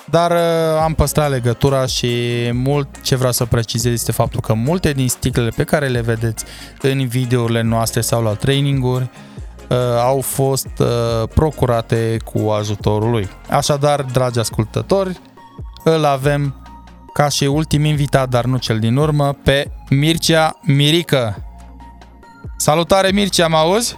[0.10, 0.38] dar uh,
[0.84, 2.10] am păstrat legătura și
[2.54, 6.46] mult ce vreau să precizez este faptul că multe din sticlele pe care le vedeți
[6.82, 9.10] în videourile noastre sau la traininguri
[10.00, 10.68] au fost
[11.34, 13.30] procurate cu ajutorul lui.
[13.50, 15.20] Așadar, dragi ascultători,
[15.94, 16.56] îl avem
[17.14, 21.36] ca și ultim invitat, dar nu cel din urmă, pe Mircea Mirică.
[22.58, 23.96] Salutare Mircea, mă auzi?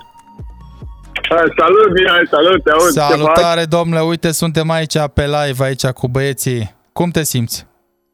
[1.58, 6.76] Salut, bine, salut, te auzi, Salutare, domnule, uite, suntem aici pe live, aici cu băieții.
[6.94, 7.68] Cum te simți?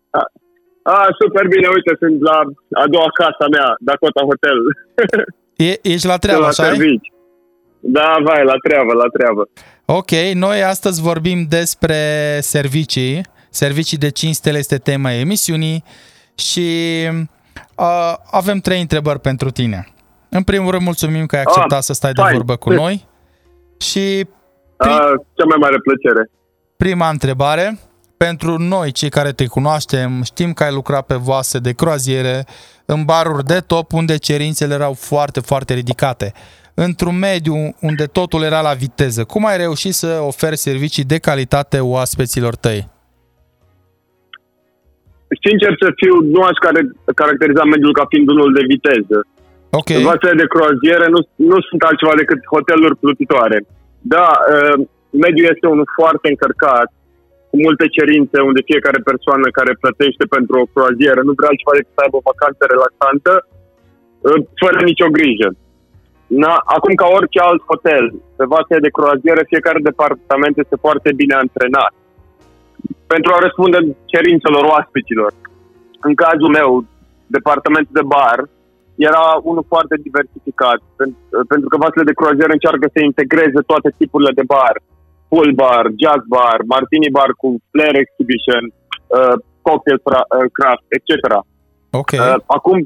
[0.10, 0.22] A,
[0.84, 2.38] a super bine, uite, sunt la
[2.84, 4.58] a doua casa mea, Dakota Hotel.
[5.56, 6.72] E, ești la treabă, așa
[7.80, 9.50] Da, vai, la treabă, la treabă.
[9.86, 11.98] Ok, noi astăzi vorbim despre
[12.42, 15.84] servicii Servicii de 5 stele este tema emisiunii
[16.36, 16.70] și
[17.76, 19.88] uh, avem trei întrebări pentru tine.
[20.30, 22.28] În primul rând, mulțumim că ai acceptat ah, să stai fine.
[22.28, 23.08] de vorbă cu noi.
[23.78, 24.28] Și
[24.78, 24.92] prim...
[24.92, 24.98] uh,
[25.34, 26.30] cea mai mare plăcere.
[26.78, 27.80] Prima întrebare.
[28.18, 32.46] pentru noi, cei care te cunoaștem, știm că ai lucrat pe vase de croaziere,
[32.86, 36.34] în baruri de top, unde cerințele erau foarte, foarte ridicate.
[36.74, 41.80] Într-un mediu unde totul era la viteză, cum ai reușit să oferi servicii de calitate
[41.80, 42.92] oaspeților tăi?
[45.46, 46.82] Sincer să fiu, nu aș care,
[47.22, 49.18] caracteriza mediul ca fiind unul de viteză.
[49.80, 49.90] Ok.
[50.10, 51.20] Vasele de croaziere nu,
[51.52, 53.58] nu sunt altceva decât hoteluri plutitoare.
[54.16, 54.76] Da, uh,
[55.26, 56.90] mediul este unul foarte încărcat,
[57.50, 61.94] cu multe cerințe, unde fiecare persoană care plătește pentru o croazieră nu vrea altceva decât
[61.96, 65.50] să aibă o vacanță relaxantă, uh, fără nicio grijă.
[66.44, 68.06] Na, acum, ca orice alt hotel,
[68.38, 71.94] pe vase de croazieră, fiecare departament este foarte bine antrenat
[73.14, 73.78] pentru a răspunde
[74.14, 75.32] cerințelor oaspeților.
[76.08, 76.70] În cazul meu,
[77.38, 78.40] departamentul de bar
[79.10, 80.80] era unul foarte diversificat,
[81.52, 84.76] pentru că vasele de croazieră încearcă să integreze toate tipurile de bar,
[85.30, 88.64] pool bar, jazz bar, martini bar cu flare exhibition,
[89.18, 89.36] uh,
[89.66, 91.12] cocktail uh, craft, etc.
[92.02, 92.20] Okay.
[92.20, 92.78] Uh, acum,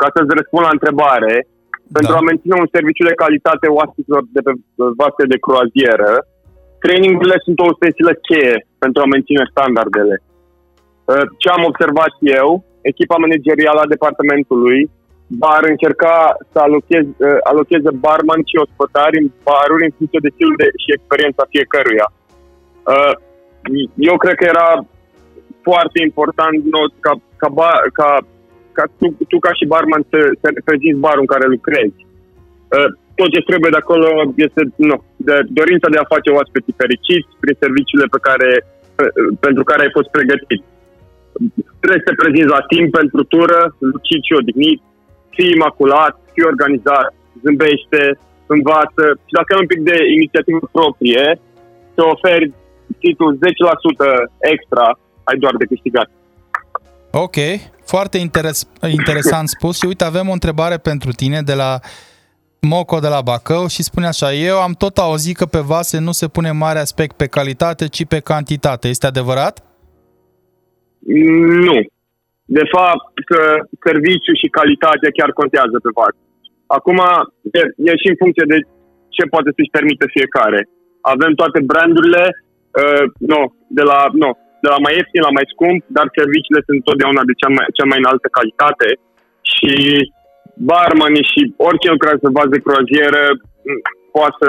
[0.00, 1.92] ca să-ți răspund la întrebare, da.
[1.96, 4.52] pentru a menține un serviciu de calitate oaspeților de pe
[5.02, 6.12] vase de croazieră,
[6.84, 10.16] trainingurile sunt o ustensilă cheie pentru a menține standardele.
[11.10, 12.48] Uh, ce am observat eu,
[12.90, 14.80] echipa managerială a departamentului
[15.42, 16.14] bar încerca
[16.50, 20.88] să alochez, uh, alocheze barman și ospătari în baruri în funcție de stilul de, și
[20.96, 22.08] experiența fiecăruia.
[22.92, 23.14] Uh,
[24.10, 24.68] eu cred că era
[25.68, 28.08] foarte important no, ca, ca, bar, ca,
[28.76, 32.00] ca tu, tu ca și barman să, să reprezinți barul în care lucrezi.
[33.18, 34.08] Tot ce trebuie de acolo
[34.46, 34.96] este no,
[35.28, 38.50] de dorința de a face oaspeții fericiți prin serviciile pe care,
[39.46, 40.62] pentru care ai fost pregătit.
[41.80, 43.60] Trebuie să te prezinți la timp pentru tură,
[43.92, 44.80] lucid și odihnit,
[45.34, 47.08] fii imaculat, fii organizat,
[47.42, 48.02] zâmbește,
[48.56, 51.24] învață și dacă ai un pic de inițiativă proprie,
[51.94, 52.46] te oferi
[53.02, 53.38] titlul 10%
[54.54, 54.86] extra,
[55.28, 56.08] ai doar de câștigat.
[57.26, 57.36] Ok,
[57.84, 58.68] foarte interes-
[59.00, 61.80] interesant spus și uite, avem o întrebare pentru tine de la
[62.68, 66.12] Moco de la Bacău și spune așa, eu am tot auzit că pe vase nu
[66.20, 68.86] se pune mare aspect pe calitate, ci pe cantitate.
[68.88, 69.54] Este adevărat?
[71.66, 71.78] Nu.
[72.58, 73.40] De fapt, că
[73.86, 76.14] serviciu și calitatea chiar contează pe vas.
[76.76, 76.98] Acum,
[77.58, 78.58] e, e și în funcție de
[79.16, 80.60] ce poate să-și permite fiecare.
[81.14, 82.24] Avem toate brandurile,
[82.80, 83.42] uh, no,
[83.78, 84.30] de, la, no,
[84.64, 87.86] de la mai ieftin la mai scump, dar serviciile sunt totdeauna de cea mai, cea
[87.90, 88.88] mai înaltă calitate
[89.54, 89.72] și
[90.70, 93.22] barmanii și orice lucrează pe bază de croazieră
[94.14, 94.48] poate să,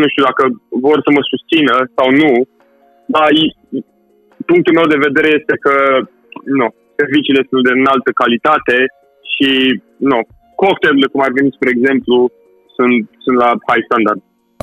[0.00, 0.42] nu știu dacă
[0.86, 2.32] vor să mă susțină sau nu,
[3.14, 3.28] dar
[4.50, 5.74] punctul meu de vedere este că
[6.58, 6.66] nu,
[6.98, 8.76] serviciile sunt de înaltă calitate
[9.32, 9.50] și
[10.10, 10.18] nu,
[10.62, 12.14] cocktailurile, cum ar veni, spre exemplu,
[12.76, 14.20] sunt, sunt la high standard.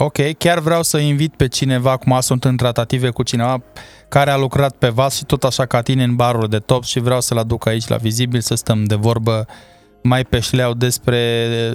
[0.07, 3.55] Ok, chiar vreau să invit pe cineva, acum sunt în tratative cu cineva
[4.09, 6.99] care a lucrat pe vas și tot așa ca tine în barul de top și
[6.99, 9.45] vreau să-l aduc aici la Vizibil să stăm de vorbă
[10.05, 11.19] mai pe șleau despre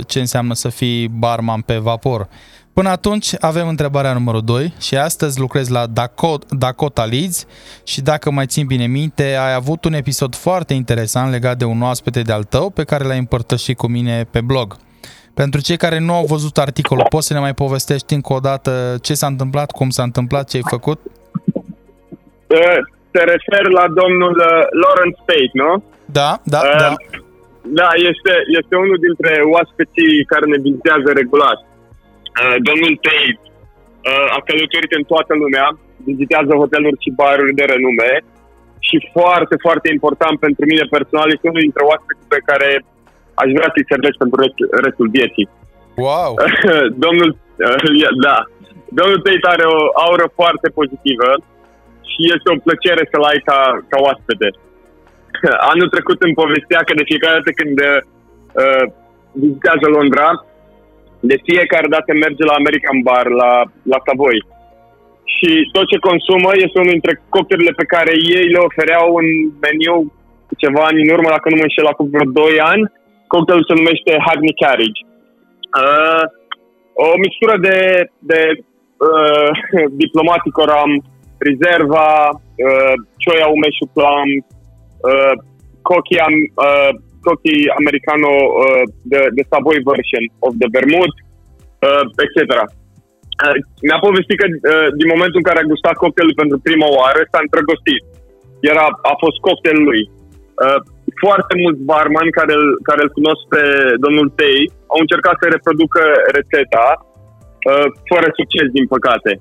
[0.07, 2.29] ce înseamnă să fii barman pe vapor.
[2.73, 7.47] Până atunci avem întrebarea numărul 2 și astăzi lucrez la Dakota, Dakota Leeds
[7.85, 11.83] și dacă mai țin bine minte, ai avut un episod foarte interesant legat de un
[11.83, 14.77] oaspete de-al tău pe care l-ai împărtășit cu mine pe blog.
[15.35, 18.97] Pentru cei care nu au văzut articolul, poți să ne mai povestești încă o dată
[19.03, 21.01] ce s-a întâmplat, cum s-a întâmplat, ce ai făcut?
[23.11, 25.83] Te refer la domnul uh, Lawrence Tate, nu?
[26.05, 26.95] Da, da, uh, da.
[27.63, 31.59] Da, este, este unul dintre oaspeții care ne vizitează regulat.
[31.65, 35.67] Uh, domnul Tate uh, a călătorit în toată lumea,
[36.11, 38.13] vizitează hoteluri și baruri de renume
[38.89, 42.69] și foarte, foarte important pentru mine personal este unul dintre oaspeții pe care
[43.43, 45.49] aș vrea să-i servesc pentru restul, restul vieții.
[46.07, 46.31] Wow!
[47.05, 47.31] domnul,
[47.67, 48.39] uh, da,
[48.99, 51.31] domnul Tate are o aură foarte pozitivă
[52.11, 53.59] și este o plăcere să-l ai ca,
[53.91, 54.49] ca oaspete.
[55.73, 58.85] Anul trecut îmi povestea că de fiecare dată când uh,
[59.43, 60.29] vizitează Londra,
[61.31, 63.53] de fiecare dată merge la American Bar, la,
[63.93, 64.39] la Savoy.
[65.35, 69.29] Și tot ce consumă este unul dintre cocktailurile pe care ei le ofereau în
[69.65, 69.97] meniu
[70.63, 72.85] ceva ani în urmă, dacă nu mă înșel, acum vreo 2 ani.
[73.33, 75.01] Cocktailul se numește Hackney Carriage.
[75.81, 76.25] Uh,
[77.05, 77.79] o mixtură de,
[78.31, 78.41] de
[79.09, 79.51] uh,
[80.03, 80.91] diplomatic oram,
[81.49, 82.11] rezerva,
[82.67, 84.29] uh, choia umeshu plum,
[85.11, 85.35] uh,
[85.89, 86.19] cocky,
[86.67, 86.93] uh,
[87.27, 88.31] cocky americano
[88.63, 91.17] uh, the, the Savoy version of the vermouth,
[91.87, 92.39] uh, etc.
[93.41, 97.21] Uh, mi-a povestit că uh, din momentul în care a gustat cocktailul pentru prima oară
[97.31, 98.03] s-a îndrăgostit.
[98.73, 100.03] Era, a fost cocktailul lui.
[100.65, 100.79] Uh,
[101.25, 102.55] foarte mulți barman care,
[102.89, 103.63] care îl cunosc pe
[104.05, 104.61] domnul Tei
[104.93, 106.03] au încercat să reproducă
[106.37, 106.87] rețeta
[107.71, 109.33] uh, fără succes, din păcate.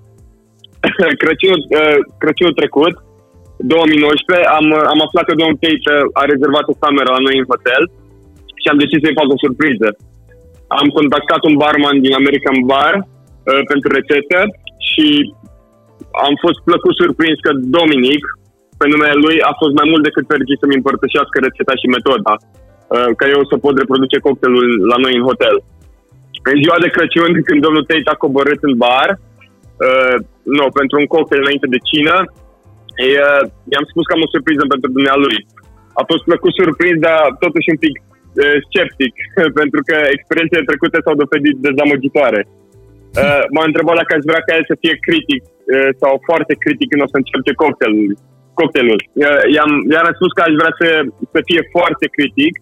[1.23, 2.95] Crăciunul, uh, Crăciunul trecut,
[3.59, 7.83] 2019 am, am aflat că domnul Tate a rezervat o cameră la noi în hotel
[8.61, 9.89] și am decis să-i fac o surpriză.
[10.79, 14.39] Am contactat un barman din American Bar uh, pentru rețetă
[14.89, 15.07] și
[16.25, 18.21] am fost plăcut surprins că Dominic,
[18.79, 23.09] pe numele lui, a fost mai mult decât fericit să-mi împărtășească rețeta și metoda, uh,
[23.19, 25.55] ca eu să pot reproduce cocktailul la noi în hotel.
[26.51, 29.09] În ziua de Crăciun, când domnul Tate a coborât în bar,
[29.85, 30.15] uh,
[30.57, 32.15] no, pentru un cocktail înainte de cină,
[33.07, 33.41] uh,
[33.73, 35.37] i-am spus că am o surpriză pentru dumnealui.
[36.01, 39.13] A fost plăcut surprins, dar totuși un pic uh, sceptic,
[39.59, 42.41] pentru că experiențele trecute s-au dovedit dezamăgitoare.
[43.23, 46.87] Uh, m-a întrebat dacă aș vrea ca el să fie critic uh, sau foarte critic
[46.89, 48.11] când o să încerce cocktailul.
[48.59, 49.01] cocktailul.
[49.23, 50.87] Uh, i-am, i-am răspuns că aș vrea să,
[51.33, 52.53] să fie foarte critic.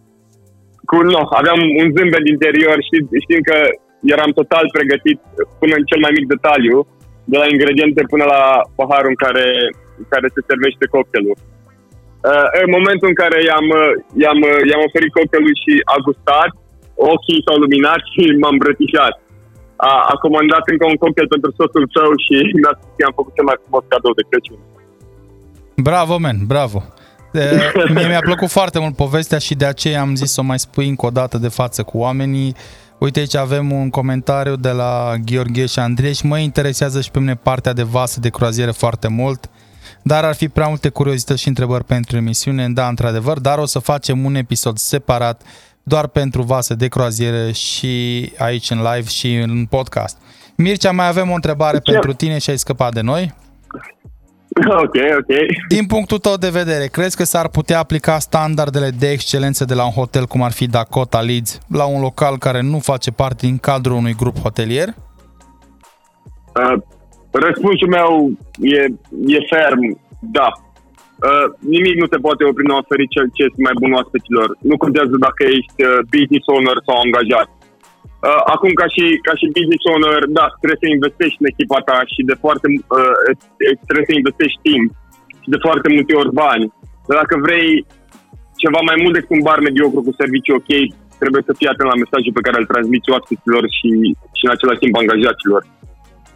[0.89, 3.57] Cu, no, aveam un zâmbet interior, știi, știind că
[4.13, 5.17] eram total pregătit
[5.61, 6.77] până în cel mai mic detaliu,
[7.31, 8.41] de la ingrediente până la
[8.79, 11.37] paharul în care, în care se servește cocktailul.
[11.39, 13.67] Uh, în momentul în care i-am,
[14.23, 14.39] i-am,
[14.69, 16.51] i-am oferit cocktailul și a gustat,
[17.11, 19.15] ochii s-au luminat și m-am îmbrățișat
[19.77, 23.33] a, a comandat încă un cocktail pentru soțul său și mi-a spus că am făcut
[23.35, 24.59] cel mai frumos cadou de Crăciun.
[25.89, 26.79] Bravo, men, bravo.
[27.31, 27.43] De,
[27.95, 30.87] mie mi-a plăcut foarte mult povestea și de aceea am zis să o mai spui
[30.87, 32.55] încă o dată de față cu oamenii.
[32.97, 37.19] Uite aici avem un comentariu de la Gheorghe și Andrei și mă interesează și pe
[37.19, 39.49] mine partea de vase de croaziere foarte mult,
[40.03, 43.79] dar ar fi prea multe curiozități și întrebări pentru emisiune, da, într-adevăr, dar o să
[43.79, 45.41] facem un episod separat
[45.83, 50.17] doar pentru vase de croaziere și aici în live și în podcast.
[50.55, 51.91] Mircea, mai avem o întrebare Ce?
[51.91, 53.35] pentru tine și ai scăpat de noi.
[54.65, 55.35] Ok, ok.
[55.67, 59.85] Din punctul tău de vedere, crezi că s-ar putea aplica standardele de excelență de la
[59.85, 63.57] un hotel cum ar fi Dakota Leeds la un local care nu face parte din
[63.57, 64.87] cadrul unui grup hotelier?
[64.87, 66.81] Uh,
[67.31, 68.11] răspunsul meu
[68.77, 68.79] e,
[69.35, 69.83] e ferm,
[70.39, 70.49] da.
[71.27, 74.47] Uh, nimic nu te poate opri în a oferi cel ce este mai bun oaspeților.
[74.69, 77.49] Nu contează dacă ești uh, business owner sau angajat.
[78.27, 81.97] Uh, acum, ca și, ca și business owner, da, trebuie să investești în echipa ta
[82.13, 82.67] și de foarte,
[82.97, 83.21] uh,
[83.87, 84.87] trebuie să investești timp
[85.43, 86.65] și de foarte multe ori bani.
[87.07, 87.69] Dar dacă vrei
[88.63, 90.71] ceva mai mult decât un bar mediocru cu servicii ok,
[91.21, 93.89] trebuie să fii atent la mesajul pe care îl transmiți oaspeților și,
[94.37, 95.61] și în același timp angajaților.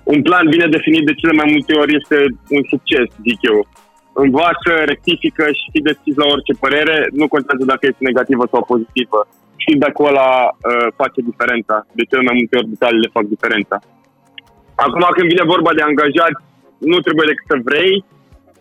[0.04, 2.18] Un plan bine definit de cele mai multe ori este
[2.56, 3.68] un succes, zic eu
[4.14, 9.20] învață, rectifică și fii deschis la orice părere, nu contează dacă este negativă sau pozitivă.
[9.64, 11.76] Și dacă ăla uh, face diferența.
[11.98, 13.78] De cele mai multe ori detaliile fac diferența.
[14.86, 16.36] Acum când vine vorba de angajat,
[16.92, 17.94] nu trebuie decât să vrei,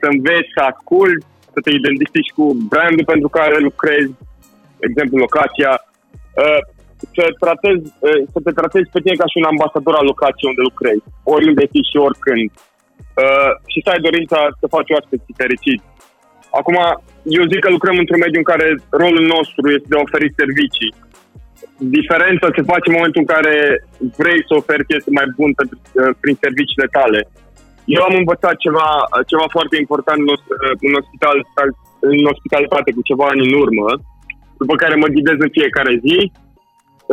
[0.01, 4.13] să înveți, să asculti, să te identifici cu brandul pentru care lucrezi,
[4.81, 5.73] de exemplu locația,
[6.43, 6.61] uh,
[7.17, 10.63] să, tratezi, uh, să te tratezi pe tine ca și un ambasador al locației unde
[10.71, 12.49] lucrezi, oriunde ești și oricând
[13.23, 15.87] uh, și să ai dorința să faci oaspeții fericiți.
[16.59, 16.79] Acum,
[17.39, 18.67] eu zic că lucrăm într-un mediu în care
[19.03, 20.93] rolul nostru este de a oferi servicii.
[21.99, 23.55] Diferența se face în momentul în care
[24.21, 27.21] vrei să oferi ce este mai bun pentru, uh, prin serviciile tale.
[27.97, 28.89] Eu am învățat ceva,
[29.31, 30.29] ceva foarte important în,
[30.87, 31.37] în, hospital,
[32.11, 33.89] în hospitalitate cu ceva ani în urmă,
[34.61, 36.19] după care mă ghidez în fiecare zi.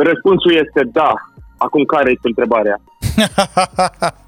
[0.04, 1.12] Răspunsul este da.
[1.56, 2.80] Acum care este întrebarea?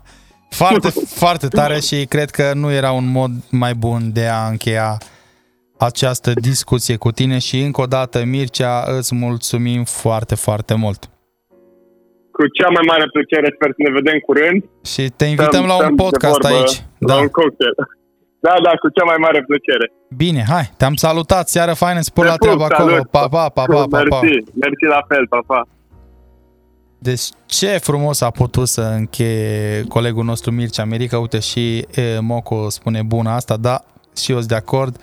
[0.50, 4.98] Foarte, foarte tare și cred că nu era un mod mai bun de a încheia
[5.78, 11.04] această discuție cu tine și încă o dată, Mircea, îți mulțumim foarte, foarte mult.
[12.36, 14.64] Cu cea mai mare plăcere, sper să ne vedem curând.
[14.84, 16.74] Și te invităm la un podcast aici.
[16.98, 17.20] La da.
[17.20, 17.74] un cocktail.
[18.40, 19.92] Da, da, cu cea mai mare plăcere.
[20.16, 23.06] Bine, hai, te-am salutat, seară faină, spor la treabă acolo.
[23.10, 24.20] Pa, pa, pa, pa, pa, pa.
[24.20, 25.68] Mersi, mersi la fel, pa, pa.
[26.98, 31.18] Deci ce frumos a putut să încheie colegul nostru Mircea America.
[31.18, 33.84] Uite și e, Moco spune bună asta, da,
[34.16, 35.00] și eu sunt de acord.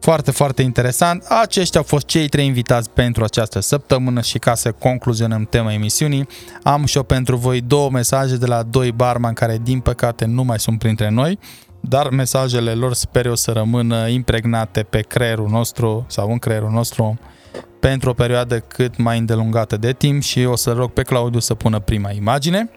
[0.00, 1.24] Foarte, foarte interesant.
[1.40, 6.26] Aceștia au fost cei trei invitați pentru această săptămână și ca să concluzionăm tema emisiunii,
[6.62, 10.42] am și eu pentru voi două mesaje de la doi barman care din păcate nu
[10.42, 11.38] mai sunt printre noi,
[11.80, 17.18] dar mesajele lor sper eu să rămână impregnate pe creierul nostru sau în creierul nostru
[17.80, 21.54] pentru o perioadă cât mai îndelungată de timp și o să rog pe Claudiu să
[21.54, 22.70] pună prima imagine.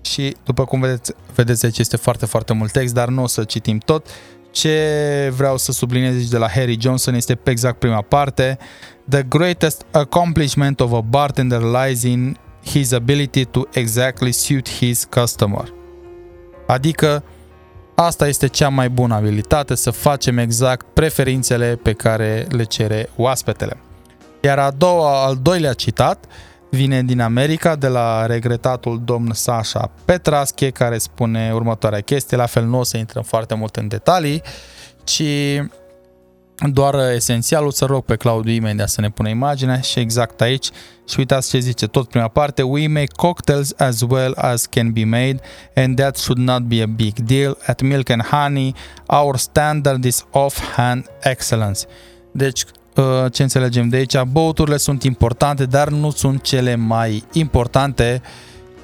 [0.00, 3.44] Și după cum vedeți, vedeți aici este foarte, foarte mult text, dar nu o să
[3.44, 4.06] citim tot.
[4.50, 8.58] Ce vreau să subliniez aici de la Harry Johnson este pe exact prima parte.
[9.08, 15.77] The greatest accomplishment of a bartender lies in his ability to exactly suit his customer.
[16.68, 17.22] Adică
[18.00, 23.76] Asta este cea mai bună abilitate, să facem exact preferințele pe care le cere oaspetele.
[24.40, 26.24] Iar a doua, al doilea citat
[26.70, 32.64] vine din America, de la regretatul domn Sasha Petrasche, care spune următoarea chestie, la fel
[32.64, 34.42] nu o să intrăm foarte mult în detalii,
[35.04, 35.22] ci
[36.66, 40.70] doar esențialul să rog pe Claudiu imediat să ne pună imaginea și exact aici.
[41.08, 45.04] Și uitați ce zice tot prima parte We make cocktails as well as can be
[45.04, 45.36] made
[45.74, 48.74] and that should not be a big deal at Milk and Honey.
[49.06, 51.80] Our standard is off-hand excellence.
[52.32, 52.64] Deci
[52.96, 54.22] uh, ce înțelegem de aici?
[54.22, 58.22] Băuturile sunt importante dar nu sunt cele mai importante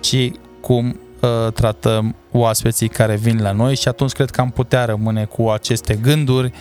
[0.00, 4.84] ci cum uh, tratăm oaspeții care vin la noi și atunci cred că am putea
[4.84, 6.52] rămâne cu aceste gânduri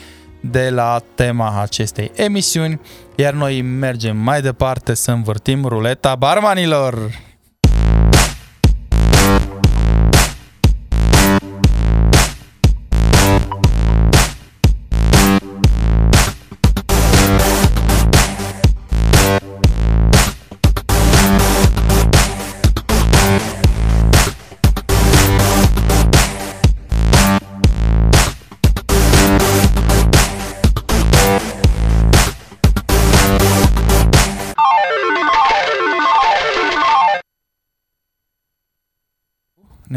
[0.49, 2.79] de la tema acestei emisiuni,
[3.15, 7.11] iar noi mergem mai departe să învârtim ruleta barmanilor.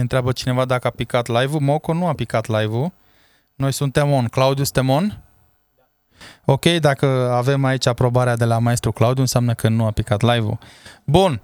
[0.06, 1.60] Întreabă cineva dacă a picat live-ul.
[1.60, 2.92] Moco nu a picat live-ul.
[3.54, 4.26] Noi suntem on.
[4.26, 5.18] Claudiu, suntem on?
[6.44, 10.58] Ok, dacă avem aici aprobarea de la maestru Claudiu, înseamnă că nu a picat live-ul.
[11.04, 11.40] Bun, ă,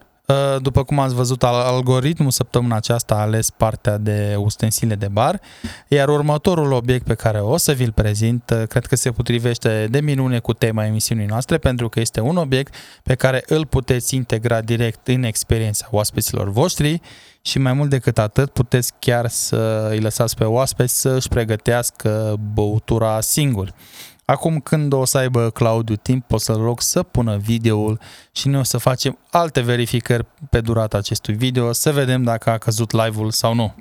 [0.63, 5.41] după cum ați văzut, algoritmul săptămâna aceasta a ales partea de ustensile de bar,
[5.89, 10.01] iar următorul obiect pe care o să vi-l prezint, ă, cred că se potrivește de
[10.01, 14.61] minune cu tema emisiunii noastre, pentru că este un obiect pe care îl puteți integra
[14.61, 17.01] direct în experiența oaspeților voștri
[17.43, 22.37] și mai mult decât atât puteți chiar să îi lăsați pe oaspeți să își pregătească
[22.55, 23.75] băutura singuri.
[24.33, 28.61] Acum când o să aibă Claudiu timp, o să-l rog să pună videoul și noi
[28.61, 33.31] o să facem alte verificări pe durata acestui video, să vedem dacă a căzut live-ul
[33.31, 33.75] sau nu.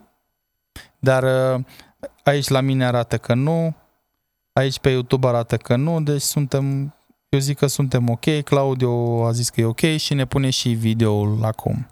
[1.00, 1.64] Dar uh,
[2.24, 3.76] aici la mine arată că nu,
[4.54, 6.96] aici pe YouTube arată că nu, deci suntem,
[7.30, 8.92] eu zic că suntem ok, Claudiu
[9.26, 11.88] a zis că e ok și ne pune și videoul acum.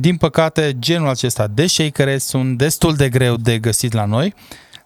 [0.00, 4.34] Din păcate, genul acesta de shakere sunt destul de greu de găsit la noi,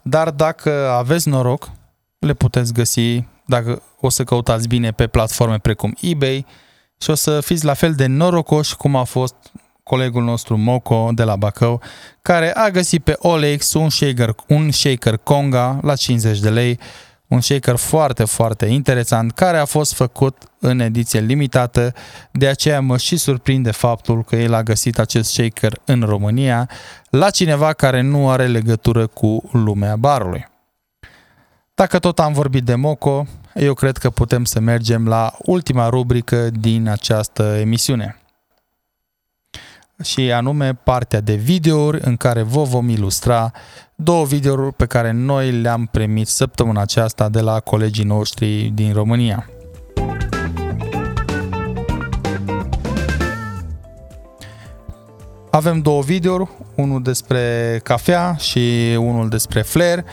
[0.02, 1.70] dar dacă aveți noroc,
[2.18, 6.46] le puteți găsi dacă o să căutați bine pe platforme precum eBay
[7.00, 9.34] și o să fiți la fel de norocoși cum a fost
[9.82, 11.80] colegul nostru Moco de la Bacău,
[12.22, 16.78] care a găsit pe OLX un shaker, un shaker Conga la 50 de lei
[17.28, 21.94] un shaker foarte, foarte interesant care a fost făcut în ediție limitată,
[22.30, 26.68] de aceea mă și surprinde faptul că el a găsit acest shaker în România
[27.10, 30.48] la cineva care nu are legătură cu lumea barului.
[31.74, 36.50] Dacă tot am vorbit de Moco, eu cred că putem să mergem la ultima rubrică
[36.50, 38.23] din această emisiune
[40.02, 43.52] și anume partea de videouri în care vă vom ilustra
[43.94, 49.48] două videouri pe care noi le-am primit săptămâna aceasta de la colegii noștri din România.
[55.50, 60.04] Avem două videouri, unul despre cafea și unul despre flair.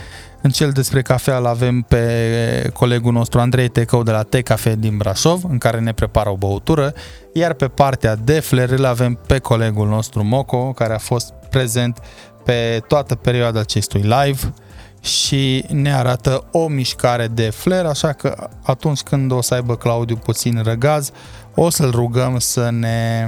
[0.41, 4.97] În cel despre cafea îl avem pe colegul nostru Andrei Tecău de la Tecafe din
[4.97, 6.93] Brașov, în care ne prepară o băutură,
[7.33, 11.99] iar pe partea de flair îl avem pe colegul nostru Moco, care a fost prezent
[12.43, 14.53] pe toată perioada acestui live
[15.01, 20.15] și ne arată o mișcare de flair, așa că atunci când o să aibă Claudiu
[20.15, 21.11] puțin răgaz,
[21.55, 23.27] o să-l rugăm să ne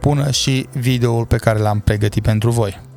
[0.00, 2.91] pună și videoul pe care l-am pregătit pentru voi.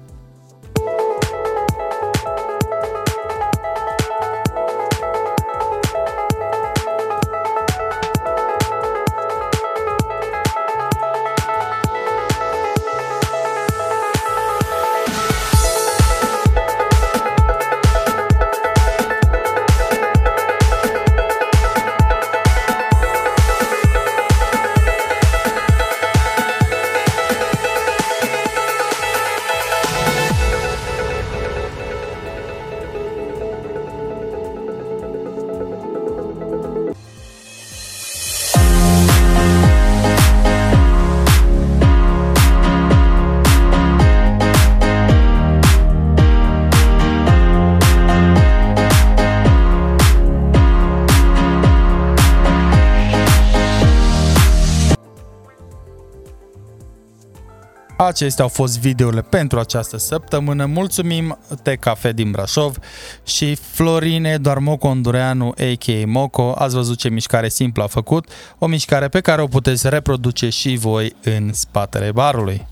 [58.05, 60.65] Acestea au fost videourile pentru această săptămână.
[60.65, 62.77] Mulțumim Te Cafe din Brașov
[63.23, 66.05] și Florin Eduard Moco Ondureanu, a.k.a.
[66.05, 66.53] Moco.
[66.57, 68.27] Ați văzut ce mișcare simplă a făcut,
[68.59, 72.67] o mișcare pe care o puteți reproduce și voi în spatele barului.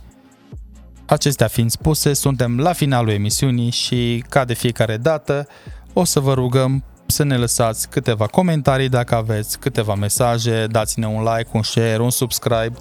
[1.05, 5.47] Acestea fiind spuse, suntem la finalul emisiunii și, ca de fiecare dată,
[5.93, 11.23] o să vă rugăm să ne lăsați câteva comentarii dacă aveți, câteva mesaje, dați-ne un
[11.23, 12.73] like, un share, un subscribe.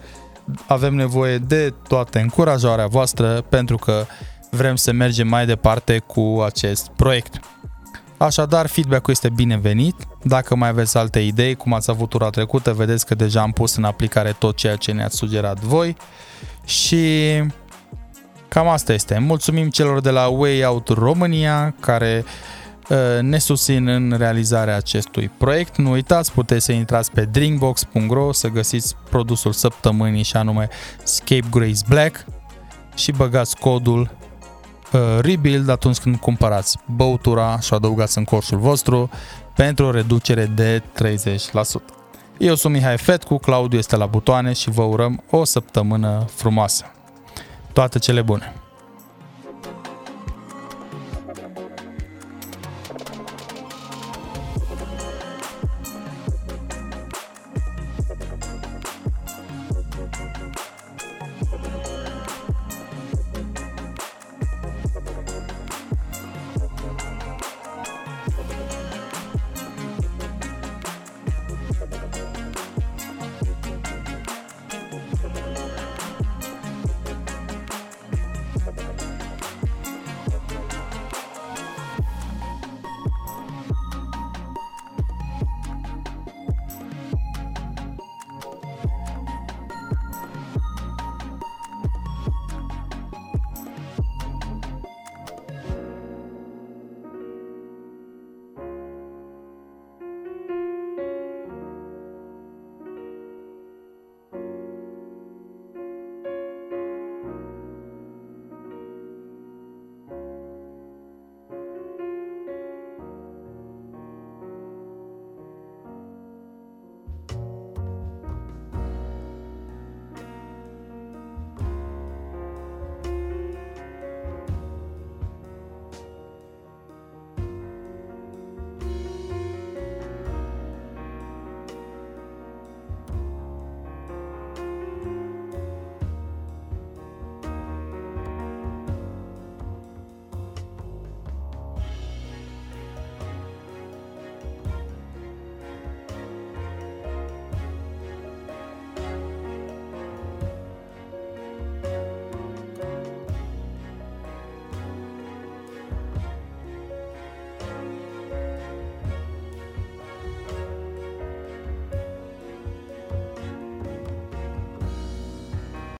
[0.66, 4.04] Avem nevoie de toată încurajarea voastră pentru că
[4.50, 7.40] vrem să mergem mai departe cu acest proiect.
[8.16, 9.94] Așadar, feedback-ul este binevenit.
[10.22, 13.76] Dacă mai aveți alte idei, cum ați avut tura trecută, vedeți că deja am pus
[13.76, 15.96] în aplicare tot ceea ce ne-ați sugerat voi.
[16.64, 17.06] Și
[18.48, 19.18] cam asta este.
[19.18, 22.61] Mulțumim celor de la Way Out România care uh,
[23.20, 25.76] ne susțin în realizarea acestui proiect.
[25.76, 30.68] Nu uitați, puteți să intrați pe drinkbox.ro să găsiți produsul săptămânii și anume
[31.02, 32.24] Scape Grace Black
[32.94, 34.10] și băgați codul
[34.92, 39.10] uh, Rebuild atunci când cumpărați băutura și o adăugați în coșul vostru
[39.54, 40.82] pentru o reducere de 30%.
[42.38, 46.84] Eu sunt Mihai Fetcu, Claudiu este la butoane și vă urăm o săptămână frumoasă.
[47.72, 48.61] Toate cele bune!